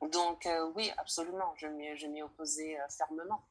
donc 0.00 0.48
oui, 0.74 0.90
absolument, 0.96 1.54
je 1.56 2.06
m'y 2.06 2.22
opposais 2.22 2.78
fermement 2.88 3.44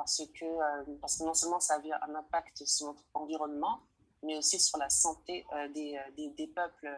parce 0.00 0.22
que 0.38 0.96
parce 1.00 1.18
que 1.18 1.24
non 1.24 1.34
seulement 1.34 1.60
ça 1.60 1.74
avait 1.74 1.92
un 1.92 2.14
impact 2.14 2.64
sur 2.64 2.86
notre 2.86 3.04
environnement, 3.14 3.80
mais 4.22 4.36
aussi 4.38 4.58
sur 4.58 4.78
la 4.78 4.88
santé 4.88 5.44
des, 5.74 6.00
des, 6.16 6.30
des, 6.30 6.46
peuples 6.46 6.90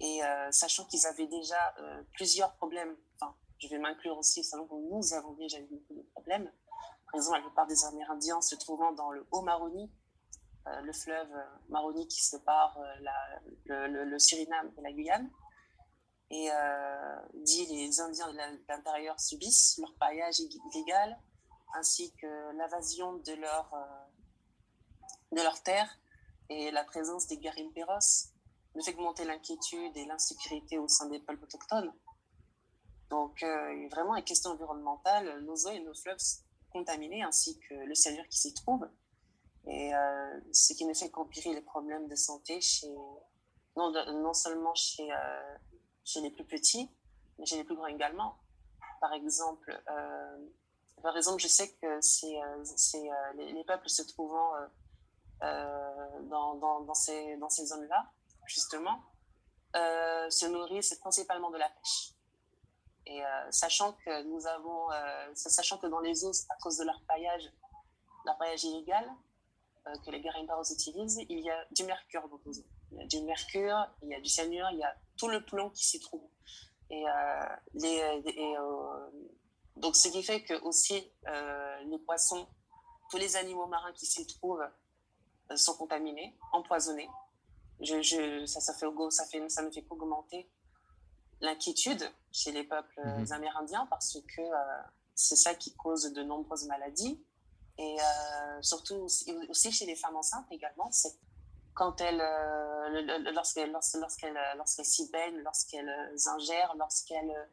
et 0.00 0.20
sachant 0.50 0.84
qu'ils 0.86 1.06
avaient 1.06 1.28
déjà 1.28 1.74
plusieurs 2.14 2.52
problèmes, 2.56 2.96
enfin 3.14 3.32
je 3.58 3.68
vais 3.68 3.78
m'inclure 3.78 4.18
aussi, 4.18 4.42
savons 4.42 4.66
que 4.66 4.74
nous 4.74 5.14
avons 5.14 5.32
déjà 5.34 5.58
eu 5.58 5.66
beaucoup 5.66 5.94
de 5.94 6.02
problèmes. 6.12 6.50
Par 7.06 7.14
exemple, 7.14 7.36
la 7.36 7.42
plupart 7.42 7.66
des 7.66 7.84
Amérindiens 7.84 8.40
se 8.40 8.56
trouvant 8.56 8.92
dans 8.92 9.10
le 9.12 9.26
Haut-Maroni, 9.30 9.90
euh, 10.66 10.80
le 10.80 10.92
fleuve 10.92 11.32
euh, 11.32 11.44
Maroni 11.68 12.08
qui 12.08 12.24
sépare 12.24 12.76
euh, 13.70 13.86
le, 13.88 14.18
Suriname 14.18 14.72
et 14.76 14.82
la 14.82 14.92
Guyane. 14.92 15.30
Et 16.28 16.48
dit 17.34 17.66
les 17.66 18.00
Indiens 18.00 18.32
de 18.32 18.36
l'intérieur 18.68 19.20
subissent 19.20 19.78
leur 19.78 19.94
paillage 19.94 20.40
illégal 20.40 21.16
ainsi 21.76 22.12
que 22.14 22.52
l'invasion 22.56 23.14
de 23.14 23.32
leur, 23.34 23.72
de 25.32 25.42
leur 25.42 25.62
terre 25.62 25.88
et 26.48 26.70
la 26.70 26.84
présence 26.84 27.26
des 27.26 27.38
péros 27.38 27.98
ne 28.74 28.82
fait 28.82 28.94
augmenter 28.94 29.24
l'inquiétude 29.24 29.96
et 29.96 30.04
l'insécurité 30.04 30.78
au 30.78 30.88
sein 30.88 31.08
des 31.08 31.18
peuples 31.18 31.44
autochtones. 31.44 31.92
Donc, 33.10 33.42
euh, 33.42 33.88
vraiment, 33.90 34.14
les 34.14 34.22
questions 34.22 34.50
environnementales, 34.50 35.40
nos 35.44 35.54
eaux 35.54 35.70
et 35.70 35.80
nos 35.80 35.94
fleuves 35.94 36.18
contaminés, 36.70 37.22
ainsi 37.22 37.58
que 37.60 37.74
le 37.74 37.94
cyanure 37.94 38.26
qui 38.28 38.38
s'y 38.38 38.54
trouve. 38.54 38.88
Et 39.66 39.94
euh, 39.94 40.40
ce 40.52 40.74
qui 40.74 40.84
ne 40.84 40.94
fait 40.94 41.10
qu'empirer 41.10 41.54
les 41.54 41.62
problèmes 41.62 42.08
de 42.08 42.16
santé 42.16 42.60
chez, 42.60 42.92
non, 43.76 43.92
non 44.22 44.34
seulement 44.34 44.74
chez, 44.74 45.10
euh, 45.10 45.56
chez 46.04 46.20
les 46.20 46.30
plus 46.30 46.44
petits, 46.44 46.90
mais 47.38 47.46
chez 47.46 47.56
les 47.56 47.64
plus 47.64 47.76
grands 47.76 47.86
également. 47.86 48.36
Par 49.00 49.12
exemple, 49.12 49.82
par 51.02 51.16
exemple 51.16 51.40
je 51.40 51.48
sais 51.48 51.72
que 51.74 52.00
c'est, 52.00 52.38
les, 53.36 53.52
les, 53.52 53.64
peuples 53.64 53.88
se 53.88 54.02
trouvant 54.02 54.52
dans, 55.40 56.54
dans, 56.54 56.94
ces, 56.94 57.36
zones-là, 57.66 58.10
justement, 58.46 59.02
se 59.74 60.46
nourrissent 60.46 60.94
principalement 60.96 61.50
de 61.50 61.58
la 61.58 61.68
pêche. 61.68 62.16
Et 63.06 63.24
euh, 63.24 63.50
sachant 63.50 63.92
que 64.04 64.22
nous 64.24 64.46
avons, 64.46 64.90
euh, 64.90 65.30
sachant 65.34 65.78
que 65.78 65.86
dans 65.86 66.00
les 66.00 66.24
eaux, 66.24 66.32
à 66.50 66.56
cause 66.56 66.76
de 66.78 66.84
leur 66.84 67.00
paillage, 67.06 67.44
illégal, 68.64 69.08
euh, 69.86 69.92
que 70.04 70.10
les 70.10 70.20
Garimbaros 70.20 70.72
utilisent, 70.72 71.24
il 71.28 71.38
y 71.38 71.50
a 71.50 71.64
du 71.70 71.84
mercure 71.84 72.28
dans 72.28 72.40
nos 72.44 72.52
eaux. 72.52 72.66
Il 72.90 72.98
y 72.98 73.02
a 73.02 73.06
du 73.06 73.22
mercure, 73.22 73.86
il 74.02 74.08
y 74.08 74.14
a 74.14 74.20
du 74.20 74.28
cyanure, 74.28 74.68
il 74.72 74.78
y 74.78 74.84
a 74.84 74.92
tout 75.16 75.28
le 75.28 75.44
plomb 75.44 75.70
qui 75.70 75.86
s'y 75.86 76.00
trouve. 76.00 76.28
Et, 76.90 77.04
les, 77.74 78.22
donc, 79.76 79.96
ce 79.96 80.08
qui 80.08 80.22
fait 80.22 80.42
que 80.42 80.54
aussi 80.62 81.10
les 81.84 81.98
poissons, 81.98 82.46
tous 83.10 83.18
les 83.18 83.36
animaux 83.36 83.66
marins 83.66 83.92
qui 83.92 84.06
s'y 84.06 84.26
trouvent 84.26 84.66
sont 85.54 85.74
contaminés, 85.74 86.36
empoisonnés. 86.52 87.08
Je, 87.80 88.00
je, 88.00 88.46
ça, 88.46 88.60
ça, 88.60 88.72
fait, 88.72 88.86
ça, 89.10 89.26
fait, 89.26 89.48
ça 89.50 89.62
ne 89.62 89.70
fait 89.70 89.82
qu'augmenter 89.82 90.50
l'inquiétude 91.40 92.10
chez 92.32 92.52
les 92.52 92.64
peuples 92.64 93.00
mhm. 93.04 93.32
amérindiens 93.32 93.86
parce 93.90 94.18
que 94.20 94.40
euh, 94.40 94.82
c'est 95.14 95.36
ça 95.36 95.54
qui 95.54 95.74
cause 95.76 96.12
de 96.12 96.22
nombreuses 96.22 96.66
maladies. 96.66 97.22
Et 97.78 97.96
euh, 98.00 98.62
surtout 98.62 99.06
aussi, 99.48 99.70
chez 99.70 99.84
les 99.84 99.96
femmes 99.96 100.16
enceintes 100.16 100.50
également, 100.50 100.90
c'est 100.90 101.14
quand 101.74 102.00
elles, 102.00 102.22
euh, 102.22 103.32
lorsqu'elles 103.32 103.70
lorsqu'elles 103.70 104.38
lorsqu'elles 104.56 104.86
s'y 104.86 105.10
baignent, 105.10 105.40
lorsqu'elles 105.40 106.16
ingèrent, 106.26 106.74
lorsqu'elles 106.76 107.48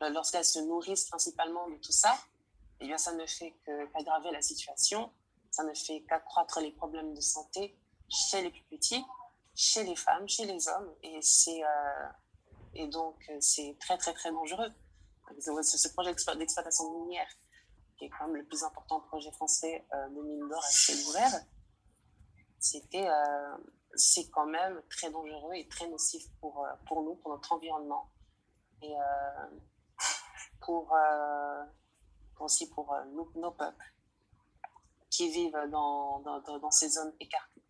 lorsqu'elles 0.00 0.44
se 0.44 0.58
nourrissent 0.60 1.06
principalement 1.06 1.68
de 1.68 1.76
tout 1.76 1.92
ça, 1.92 2.16
eh 2.80 2.86
bien, 2.86 2.98
ça 2.98 3.12
ne 3.12 3.26
fait 3.26 3.54
qu'aggraver 3.64 4.30
la 4.30 4.42
situation, 4.42 5.12
ça 5.50 5.64
ne 5.64 5.74
fait 5.74 6.02
qu'accroître 6.08 6.60
les 6.60 6.72
problèmes 6.72 7.14
de 7.14 7.20
santé 7.20 7.76
chez 8.08 8.42
les 8.42 8.50
plus 8.50 8.64
petits, 8.64 9.04
chez 9.54 9.84
les 9.84 9.96
femmes, 9.96 10.28
chez 10.28 10.46
les 10.46 10.68
hommes, 10.68 10.94
et 11.02 11.20
c'est 11.20 11.60
et 12.74 12.86
donc 12.86 13.30
c'est 13.40 13.76
très 13.80 13.98
très 13.98 14.14
très 14.14 14.30
dangereux. 14.30 14.72
Ce 15.38 15.88
projet 15.88 16.10
d'exploitation 16.10 16.90
minière, 17.00 17.28
qui 17.98 18.06
est 18.06 18.10
quand 18.10 18.26
même 18.26 18.36
le 18.36 18.46
plus 18.46 18.62
important 18.62 19.00
projet 19.00 19.30
français 19.32 19.84
de 19.92 20.22
mine 20.22 20.48
d'or 20.48 20.64
à 20.64 20.70
ciel 20.70 20.96
ouvert, 21.08 21.44
c'était 22.58 23.08
c'est 23.94 24.28
quand 24.30 24.46
même 24.46 24.80
très 24.88 25.10
dangereux 25.10 25.54
et 25.54 25.66
très 25.68 25.88
nocif 25.88 26.24
pour, 26.40 26.64
euh, 26.64 26.70
pour 26.86 27.02
nous, 27.02 27.14
pour 27.16 27.30
notre 27.30 27.52
environnement. 27.52 28.08
Euh, 28.82 28.88
pour, 30.70 30.92
euh, 30.94 31.64
aussi 32.38 32.68
pour 32.70 32.94
nos, 33.12 33.28
nos, 33.34 33.50
peuples 33.50 33.92
qui 35.10 35.28
vivent 35.28 35.58
dans, 35.72 36.20
dans, 36.20 36.40
dans, 36.40 36.70
ces 36.70 36.88
zones 36.88 37.12
écartées. 37.18 37.62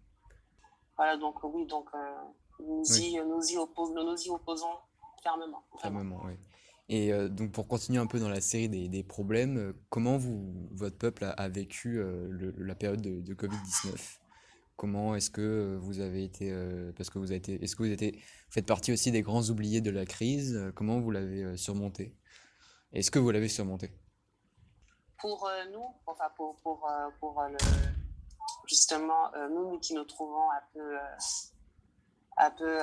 Voilà, 0.96 1.16
donc 1.16 1.42
oui, 1.44 1.64
donc 1.66 1.88
nous, 2.58 2.84
y, 2.84 3.16
nous, 3.16 3.42
y 3.42 3.56
oppos, 3.56 3.94
nous, 3.94 4.04
nous 4.04 4.22
y 4.22 4.28
opposons 4.28 4.76
fermement. 5.22 5.64
Fermement, 5.80 6.20
oui. 6.26 6.34
Et 6.90 7.10
donc 7.30 7.52
pour 7.52 7.68
continuer 7.68 8.00
un 8.00 8.06
peu 8.06 8.18
dans 8.18 8.28
la 8.28 8.42
série 8.42 8.68
des, 8.68 8.88
des 8.88 9.02
problèmes, 9.02 9.72
comment 9.88 10.18
vous, 10.18 10.68
votre 10.72 10.98
peuple 10.98 11.24
a, 11.24 11.30
a 11.30 11.48
vécu 11.48 11.94
le, 11.94 12.52
la 12.58 12.74
période 12.74 13.00
de, 13.00 13.22
de 13.22 13.34
Covid-19 13.34 14.20
Comment 14.80 15.14
est-ce 15.14 15.28
que 15.28 15.76
vous 15.82 16.00
avez 16.00 16.24
été, 16.24 16.50
euh, 16.50 16.90
parce 16.96 17.10
que 17.10 17.18
vous 17.18 17.32
avez 17.32 17.36
été, 17.36 17.62
est-ce 17.62 17.76
que 17.76 17.82
vous 17.82 17.92
avez, 17.92 18.18
faites 18.48 18.64
partie 18.64 18.92
aussi 18.92 19.12
des 19.12 19.20
grands 19.20 19.42
oubliés 19.50 19.82
de 19.82 19.90
la 19.90 20.06
crise? 20.06 20.56
Euh, 20.56 20.72
Comment 20.74 21.00
vous 21.00 21.10
l'avez 21.10 21.44
euh, 21.44 21.54
surmonté? 21.58 22.14
Est-ce 22.92 23.10
que 23.10 23.18
vous 23.18 23.30
l'avez 23.30 23.48
surmonté? 23.48 23.90
Pour 25.18 25.48
nous, 25.70 25.86
enfin 26.06 26.30
pour, 26.36 26.56
pour, 26.62 26.88
pour 27.20 27.42
le, 27.42 27.58
justement, 28.66 29.30
nous 29.50 29.78
qui 29.78 29.94
nous 29.94 30.04
trouvons 30.04 30.50
un 30.50 30.62
peu, 30.72 30.98
un 32.38 32.50
peu 32.50 32.78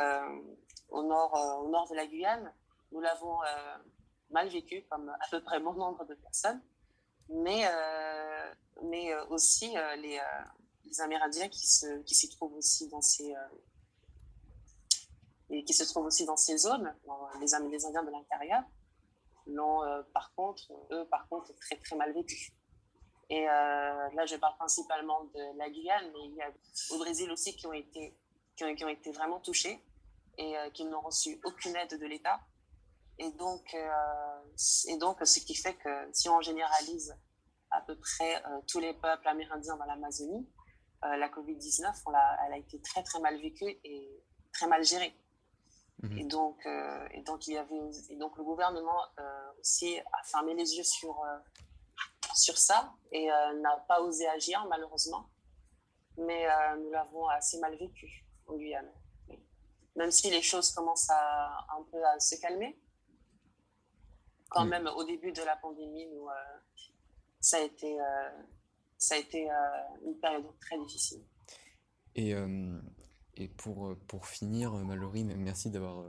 au, 0.90 1.04
nord, 1.04 1.34
au 1.64 1.70
nord 1.70 1.90
de 1.90 1.96
la 1.96 2.06
Guyane, 2.06 2.54
nous 2.92 3.02
l'avons 3.02 3.40
mal 4.30 4.48
vécu, 4.50 4.86
comme 4.90 5.10
à 5.10 5.28
peu 5.32 5.42
près 5.42 5.60
bon 5.60 5.74
nombre 5.74 6.06
de 6.06 6.14
personnes, 6.14 6.62
mais, 7.30 7.66
mais 8.84 9.16
aussi 9.30 9.74
les 9.98 10.22
les 10.88 11.02
Amérindiens 11.02 11.50
qui 11.50 11.68
se 11.68 12.02
qui 12.04 12.16
s'y 12.16 12.30
trouvent 12.30 12.56
aussi 12.56 12.88
dans 12.90 13.02
ces 13.02 13.36
euh, 13.36 13.48
et 15.50 15.64
qui 15.64 15.74
se 15.74 15.84
trouvent 15.86 16.06
aussi 16.06 16.26
dans 16.26 16.36
ces 16.36 16.58
zones, 16.58 16.94
les 17.40 17.56
Indiens 17.56 18.04
de 18.04 18.12
l'intérieur, 18.12 18.64
l'ont 19.48 19.84
euh, 19.84 20.02
par 20.14 20.34
contre, 20.36 20.72
eux 20.92 21.08
par 21.10 21.28
contre, 21.30 21.54
très 21.56 21.78
très 21.78 21.96
mal 21.96 22.14
vécu. 22.14 22.52
Et 23.30 23.48
euh, 23.50 24.10
là, 24.14 24.26
je 24.26 24.36
parle 24.38 24.56
principalement 24.58 25.26
de 25.26 25.58
la 25.58 25.70
Guyane, 25.70 26.12
mais 26.14 26.26
il 26.26 26.36
y 26.36 26.42
a 26.42 26.50
au 26.92 26.98
Brésil 27.00 27.30
aussi 27.32 27.56
qui 27.56 27.68
ont 27.68 27.74
été 27.74 28.18
qui 28.56 28.84
ont, 28.84 28.90
été 28.90 29.12
vraiment 29.12 29.40
touchés 29.40 29.84
et 30.40 30.56
qui 30.74 30.84
n'ont 30.86 31.02
reçu 31.02 31.40
aucune 31.44 31.76
aide 31.76 32.00
de 32.00 32.06
l'État. 32.08 32.40
Et 33.20 33.32
donc, 33.34 33.76
et 33.76 34.98
donc, 34.98 35.20
ce 35.24 35.40
qui 35.40 35.54
fait 35.54 35.76
que 35.76 36.10
si 36.12 36.28
on 36.28 36.42
généralise 36.42 37.16
à 37.70 37.82
peu 37.82 37.96
près 38.00 38.42
tous 38.68 38.80
les 38.80 38.96
peuples 38.96 39.28
amérindiens 39.28 39.78
dans 39.78 39.86
l'Amazonie, 39.86 40.48
euh, 41.06 41.16
la 41.18 41.30
Covid-19, 41.30 41.94
elle 42.48 42.54
a 42.54 42.58
été 42.58 42.82
très 42.82 43.04
très 43.04 43.20
mal 43.20 43.40
vécue 43.40 43.80
et 43.84 44.10
très 44.52 44.68
mal 44.68 44.84
gérée. 44.84 45.14
Mhm. 46.04 46.18
Et, 46.18 46.24
donc, 46.26 46.66
euh, 46.66 47.08
et, 47.12 47.22
donc, 47.22 47.48
il 47.48 47.54
y 47.54 47.58
avait, 47.58 47.90
et 48.10 48.16
donc 48.16 48.38
le 48.38 48.44
gouvernement 48.44 49.02
euh, 49.20 49.52
aussi 49.60 50.00
a 50.00 50.24
fermé 50.24 50.54
les 50.54 50.78
yeux 50.78 50.84
sur, 50.84 51.26
sur 52.36 52.58
ça 52.58 52.94
et 53.12 53.28
n'a 53.28 53.78
pas 53.88 54.02
osé 54.02 54.28
agir 54.28 54.66
malheureusement. 54.70 55.30
Mais 56.18 56.48
nous 56.78 56.90
l'avons 56.92 57.28
assez 57.28 57.60
mal 57.60 57.76
vécu 57.78 58.26
en 58.48 58.56
Guyane. 58.56 58.92
Même 59.96 60.12
si 60.12 60.30
les 60.30 60.42
choses 60.42 60.72
commencent 60.72 61.10
à, 61.10 61.66
un 61.78 61.84
peu 61.92 62.04
à 62.06 62.20
se 62.20 62.36
calmer, 62.40 62.80
quand 64.50 64.66
même 64.66 64.88
au 64.88 65.04
début 65.04 65.32
de 65.32 65.42
la 65.42 65.56
pandémie, 65.58 66.08
nous, 66.08 66.28
ça 67.40 67.58
a 67.58 67.62
été 67.62 67.98
ça 68.98 69.16
a 69.16 69.18
été 69.18 69.50
euh, 69.50 69.54
une 70.06 70.20
période 70.20 70.46
très 70.60 70.78
difficile. 70.80 71.24
Et, 72.16 72.34
euh, 72.34 72.80
et 73.38 73.48
pour, 73.48 73.88
euh, 73.88 73.96
pour 74.08 74.28
finir, 74.28 74.74
Mallory, 74.74 75.24
merci 75.24 75.70
d'avoir 75.70 76.06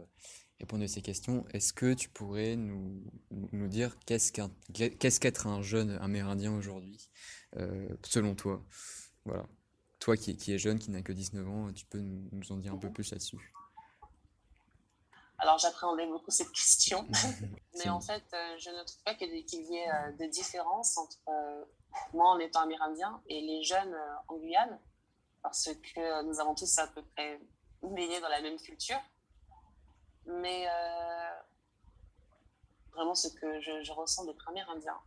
répondu 0.60 0.84
à 0.84 0.88
ces 0.88 1.02
questions. 1.02 1.46
Est-ce 1.52 1.72
que 1.72 1.94
tu 1.94 2.08
pourrais 2.08 2.56
nous, 2.56 3.02
nous 3.30 3.68
dire 3.68 3.96
qu'est-ce 4.06 4.32
qu'un, 4.32 4.50
qu'est-ce 4.72 5.20
qu'être 5.20 5.46
un 5.46 5.62
jeune 5.62 5.98
amérindien 6.00 6.52
aujourd'hui, 6.52 7.08
selon 8.04 8.34
toi? 8.34 8.64
Voilà. 9.24 9.46
Toi 10.00 10.16
qui, 10.16 10.36
qui 10.36 10.52
es 10.52 10.58
jeune, 10.58 10.78
qui 10.78 10.90
n'a 10.90 11.02
que 11.02 11.12
19 11.12 11.48
ans, 11.48 11.72
tu 11.72 11.84
peux 11.84 12.00
nous, 12.00 12.28
nous 12.32 12.52
en 12.52 12.56
dire 12.56 12.72
un 12.72 12.78
peu 12.78 12.92
plus 12.92 13.10
là-dessus? 13.10 13.52
Alors 15.38 15.58
j'appréhendais 15.58 16.06
beaucoup 16.06 16.32
cette 16.32 16.50
question, 16.50 17.06
mais 17.78 17.88
en 17.88 18.00
fait, 18.00 18.24
je 18.58 18.70
ne 18.70 18.84
trouve 18.84 19.02
pas 19.04 19.14
qu'il 19.14 19.32
y 19.32 19.76
ait 19.76 20.12
de 20.18 20.30
différence 20.30 20.98
entre 20.98 21.18
moi 22.12 22.30
en 22.30 22.38
étant 22.38 22.60
amérindien 22.60 23.20
et 23.28 23.40
les 23.40 23.62
jeunes 23.62 23.94
euh, 23.94 24.14
en 24.28 24.36
Guyane, 24.38 24.78
parce 25.48 25.70
que 25.72 26.22
nous 26.24 26.38
avons 26.40 26.54
tous 26.54 26.78
à 26.78 26.87
peu 26.88 27.02
près 27.02 27.40
baigné 27.82 28.20
dans 28.20 28.28
la 28.28 28.42
même 28.42 28.61
culture. 28.61 29.00
Mais 30.26 30.68
euh, 30.68 31.30
vraiment 32.92 33.14
ce 33.14 33.28
que 33.28 33.58
je, 33.62 33.90
ressens 33.92 34.26
d'être 34.26 34.46
amérindien. 34.46 34.98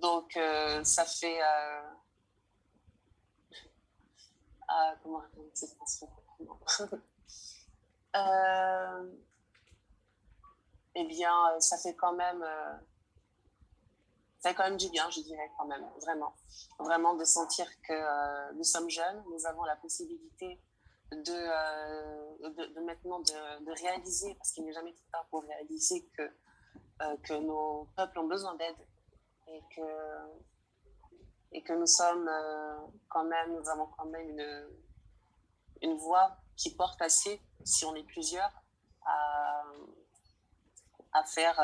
Donc 0.00 0.34
euh, 0.38 0.82
ça 0.82 1.04
fait... 1.04 1.38
Ah, 4.68 4.94
comment 5.02 5.18
raconter 5.18 5.50
cette 5.52 5.72
expression 5.72 6.08
Eh 10.94 11.04
bien, 11.04 11.60
ça 11.60 11.76
fait 11.76 11.94
quand 11.94 12.14
même 12.14 12.42
fait 14.46 14.54
quand 14.54 14.64
même 14.64 14.76
du 14.76 14.88
bien, 14.90 15.08
je 15.10 15.20
dirais 15.20 15.50
quand 15.58 15.66
même, 15.66 15.84
vraiment. 16.02 16.34
Vraiment 16.78 17.14
de 17.14 17.24
sentir 17.24 17.66
que 17.82 17.92
euh, 17.92 18.52
nous 18.54 18.64
sommes 18.64 18.88
jeunes, 18.88 19.24
nous 19.30 19.46
avons 19.46 19.64
la 19.64 19.76
possibilité 19.76 20.60
de, 21.10 21.32
euh, 21.32 22.50
de, 22.50 22.80
maintenant 22.80 23.20
de, 23.20 23.82
réaliser, 23.82 24.34
parce 24.36 24.52
qu'il 24.52 24.64
n'est 24.64 24.72
jamais 24.72 24.92
trop 24.92 25.06
tard 25.12 25.26
pour 25.30 25.42
réaliser 25.42 26.08
que, 26.16 26.22
euh, 26.22 27.16
que 27.24 27.34
nos 27.34 27.88
peuples 27.96 28.18
ont 28.20 28.26
besoin 28.26 28.54
d'aide 28.56 28.76
et 29.48 29.60
que, 29.74 29.82
et 31.52 31.62
que 31.62 31.72
nous 31.72 31.86
sommes 31.86 32.30
quand 33.08 33.24
même, 33.24 33.52
nous 33.52 33.68
avons 33.68 33.86
quand 33.96 34.06
même 34.06 34.28
une, 34.30 34.68
une 35.82 35.96
voix 35.96 36.36
qui 36.56 36.74
porte 36.74 37.00
assez, 37.02 37.40
si 37.64 37.84
on 37.84 37.94
est 37.94 38.04
plusieurs, 38.04 38.52
à, 39.04 39.64
à 41.12 41.24
faire, 41.24 41.58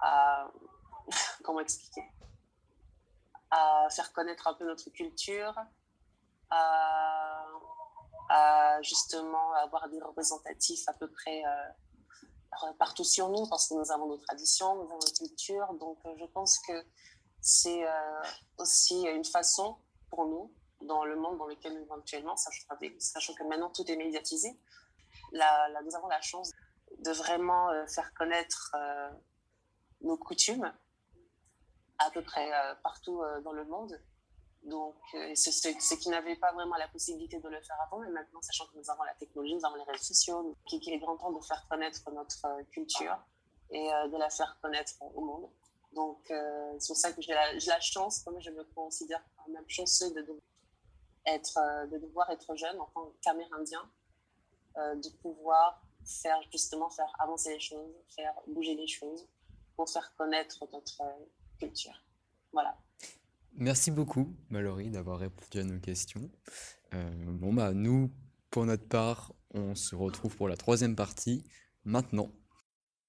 à, 0.00 0.50
comment 1.44 1.60
expliquer? 1.60 2.02
À 3.50 3.88
faire 3.90 4.12
connaître 4.12 4.46
un 4.48 4.54
peu 4.54 4.64
notre 4.64 4.90
culture, 4.90 5.54
à, 6.50 7.44
justement 8.82 9.52
avoir 9.52 9.88
des 9.88 10.00
représentatifs 10.00 10.88
à 10.88 10.92
peu 10.92 11.08
près 11.08 11.44
euh, 11.44 12.72
partout 12.78 13.04
sur 13.04 13.28
nous, 13.28 13.46
parce 13.46 13.68
que 13.68 13.74
nous 13.74 13.92
avons 13.92 14.06
nos 14.06 14.18
traditions, 14.18 14.74
nous 14.74 14.82
avons 14.82 14.98
nos 14.98 15.12
cultures. 15.16 15.72
Donc, 15.74 15.98
euh, 16.04 16.14
je 16.18 16.24
pense 16.26 16.58
que 16.60 16.84
c'est 17.40 17.86
euh, 17.86 18.22
aussi 18.58 19.02
une 19.02 19.24
façon 19.24 19.76
pour 20.10 20.26
nous, 20.26 20.52
dans 20.82 21.04
le 21.04 21.16
monde 21.16 21.38
dans 21.38 21.46
lequel 21.46 21.78
nous 21.78 21.94
actuellement, 21.94 22.36
sachant, 22.36 23.34
que 23.34 23.44
maintenant 23.44 23.70
tout 23.70 23.88
est 23.90 23.96
médiatisé, 23.96 24.58
là, 25.32 25.68
nous 25.82 25.94
avons 25.94 26.08
la 26.08 26.20
chance 26.20 26.50
de 26.98 27.10
vraiment 27.12 27.70
faire 27.86 28.12
connaître 28.14 28.74
nos 30.02 30.16
coutumes 30.16 30.72
à 32.06 32.10
peu 32.10 32.22
près 32.22 32.52
euh, 32.52 32.74
partout 32.82 33.22
euh, 33.22 33.40
dans 33.42 33.52
le 33.52 33.64
monde. 33.64 33.98
Donc, 34.62 34.96
euh, 35.14 35.32
c'est 35.34 35.52
ce 35.52 35.94
qui 35.94 36.08
n'avait 36.08 36.36
pas 36.36 36.52
vraiment 36.52 36.76
la 36.76 36.88
possibilité 36.88 37.38
de 37.38 37.48
le 37.48 37.60
faire 37.60 37.76
avant, 37.82 37.98
mais 37.98 38.08
maintenant, 38.08 38.40
sachant 38.40 38.66
que 38.66 38.78
nous 38.78 38.90
avons 38.90 39.02
la 39.02 39.14
technologie, 39.14 39.54
nous 39.54 39.66
avons 39.66 39.76
les 39.76 39.82
réseaux 39.82 40.04
sociaux, 40.04 40.56
qu'il 40.66 40.92
est 40.92 40.98
grand 40.98 41.16
temps 41.18 41.32
de 41.32 41.40
faire 41.44 41.66
connaître 41.68 42.10
notre 42.10 42.62
culture 42.70 43.16
et 43.70 43.90
de 43.90 44.16
la 44.16 44.30
faire 44.30 44.58
connaître 44.62 44.94
au 45.02 45.20
monde. 45.20 45.50
Donc, 45.92 46.18
c'est 46.78 46.86
pour 46.86 46.96
ça 46.96 47.12
que 47.12 47.20
j'ai 47.20 47.34
la, 47.34 47.80
chance, 47.80 48.20
comme 48.20 48.40
je 48.40 48.50
me 48.50 48.64
considère 48.74 49.22
quand 49.36 49.52
même 49.52 49.68
chanceux 49.68 50.10
de, 50.14 50.42
être, 51.26 51.58
de 51.90 51.98
devoir 51.98 52.30
être 52.30 52.56
jeune 52.56 52.80
en 52.80 52.86
tant 52.86 53.12
qu'Amérindien, 53.20 53.82
de 54.76 55.10
pouvoir 55.20 55.82
faire 56.06 56.40
justement 56.50 56.88
faire 56.88 57.14
avancer 57.18 57.52
les 57.52 57.60
choses, 57.60 57.92
faire 58.16 58.34
bouger 58.46 58.76
les 58.76 58.86
choses 58.86 59.28
pour 59.76 59.90
faire 59.90 60.14
connaître 60.16 60.66
notre 60.72 61.02
Voilà. 62.52 62.76
Merci 63.56 63.90
beaucoup, 63.90 64.34
Mallory, 64.50 64.90
d'avoir 64.90 65.18
répondu 65.18 65.58
à 65.58 65.64
nos 65.64 65.78
questions. 65.78 66.30
Euh, 66.92 67.10
bon, 67.26 67.52
bah, 67.52 67.72
nous, 67.72 68.10
pour 68.50 68.66
notre 68.66 68.86
part, 68.88 69.32
on 69.52 69.74
se 69.74 69.94
retrouve 69.94 70.36
pour 70.36 70.48
la 70.48 70.56
troisième 70.56 70.96
partie 70.96 71.44
maintenant. 71.84 72.30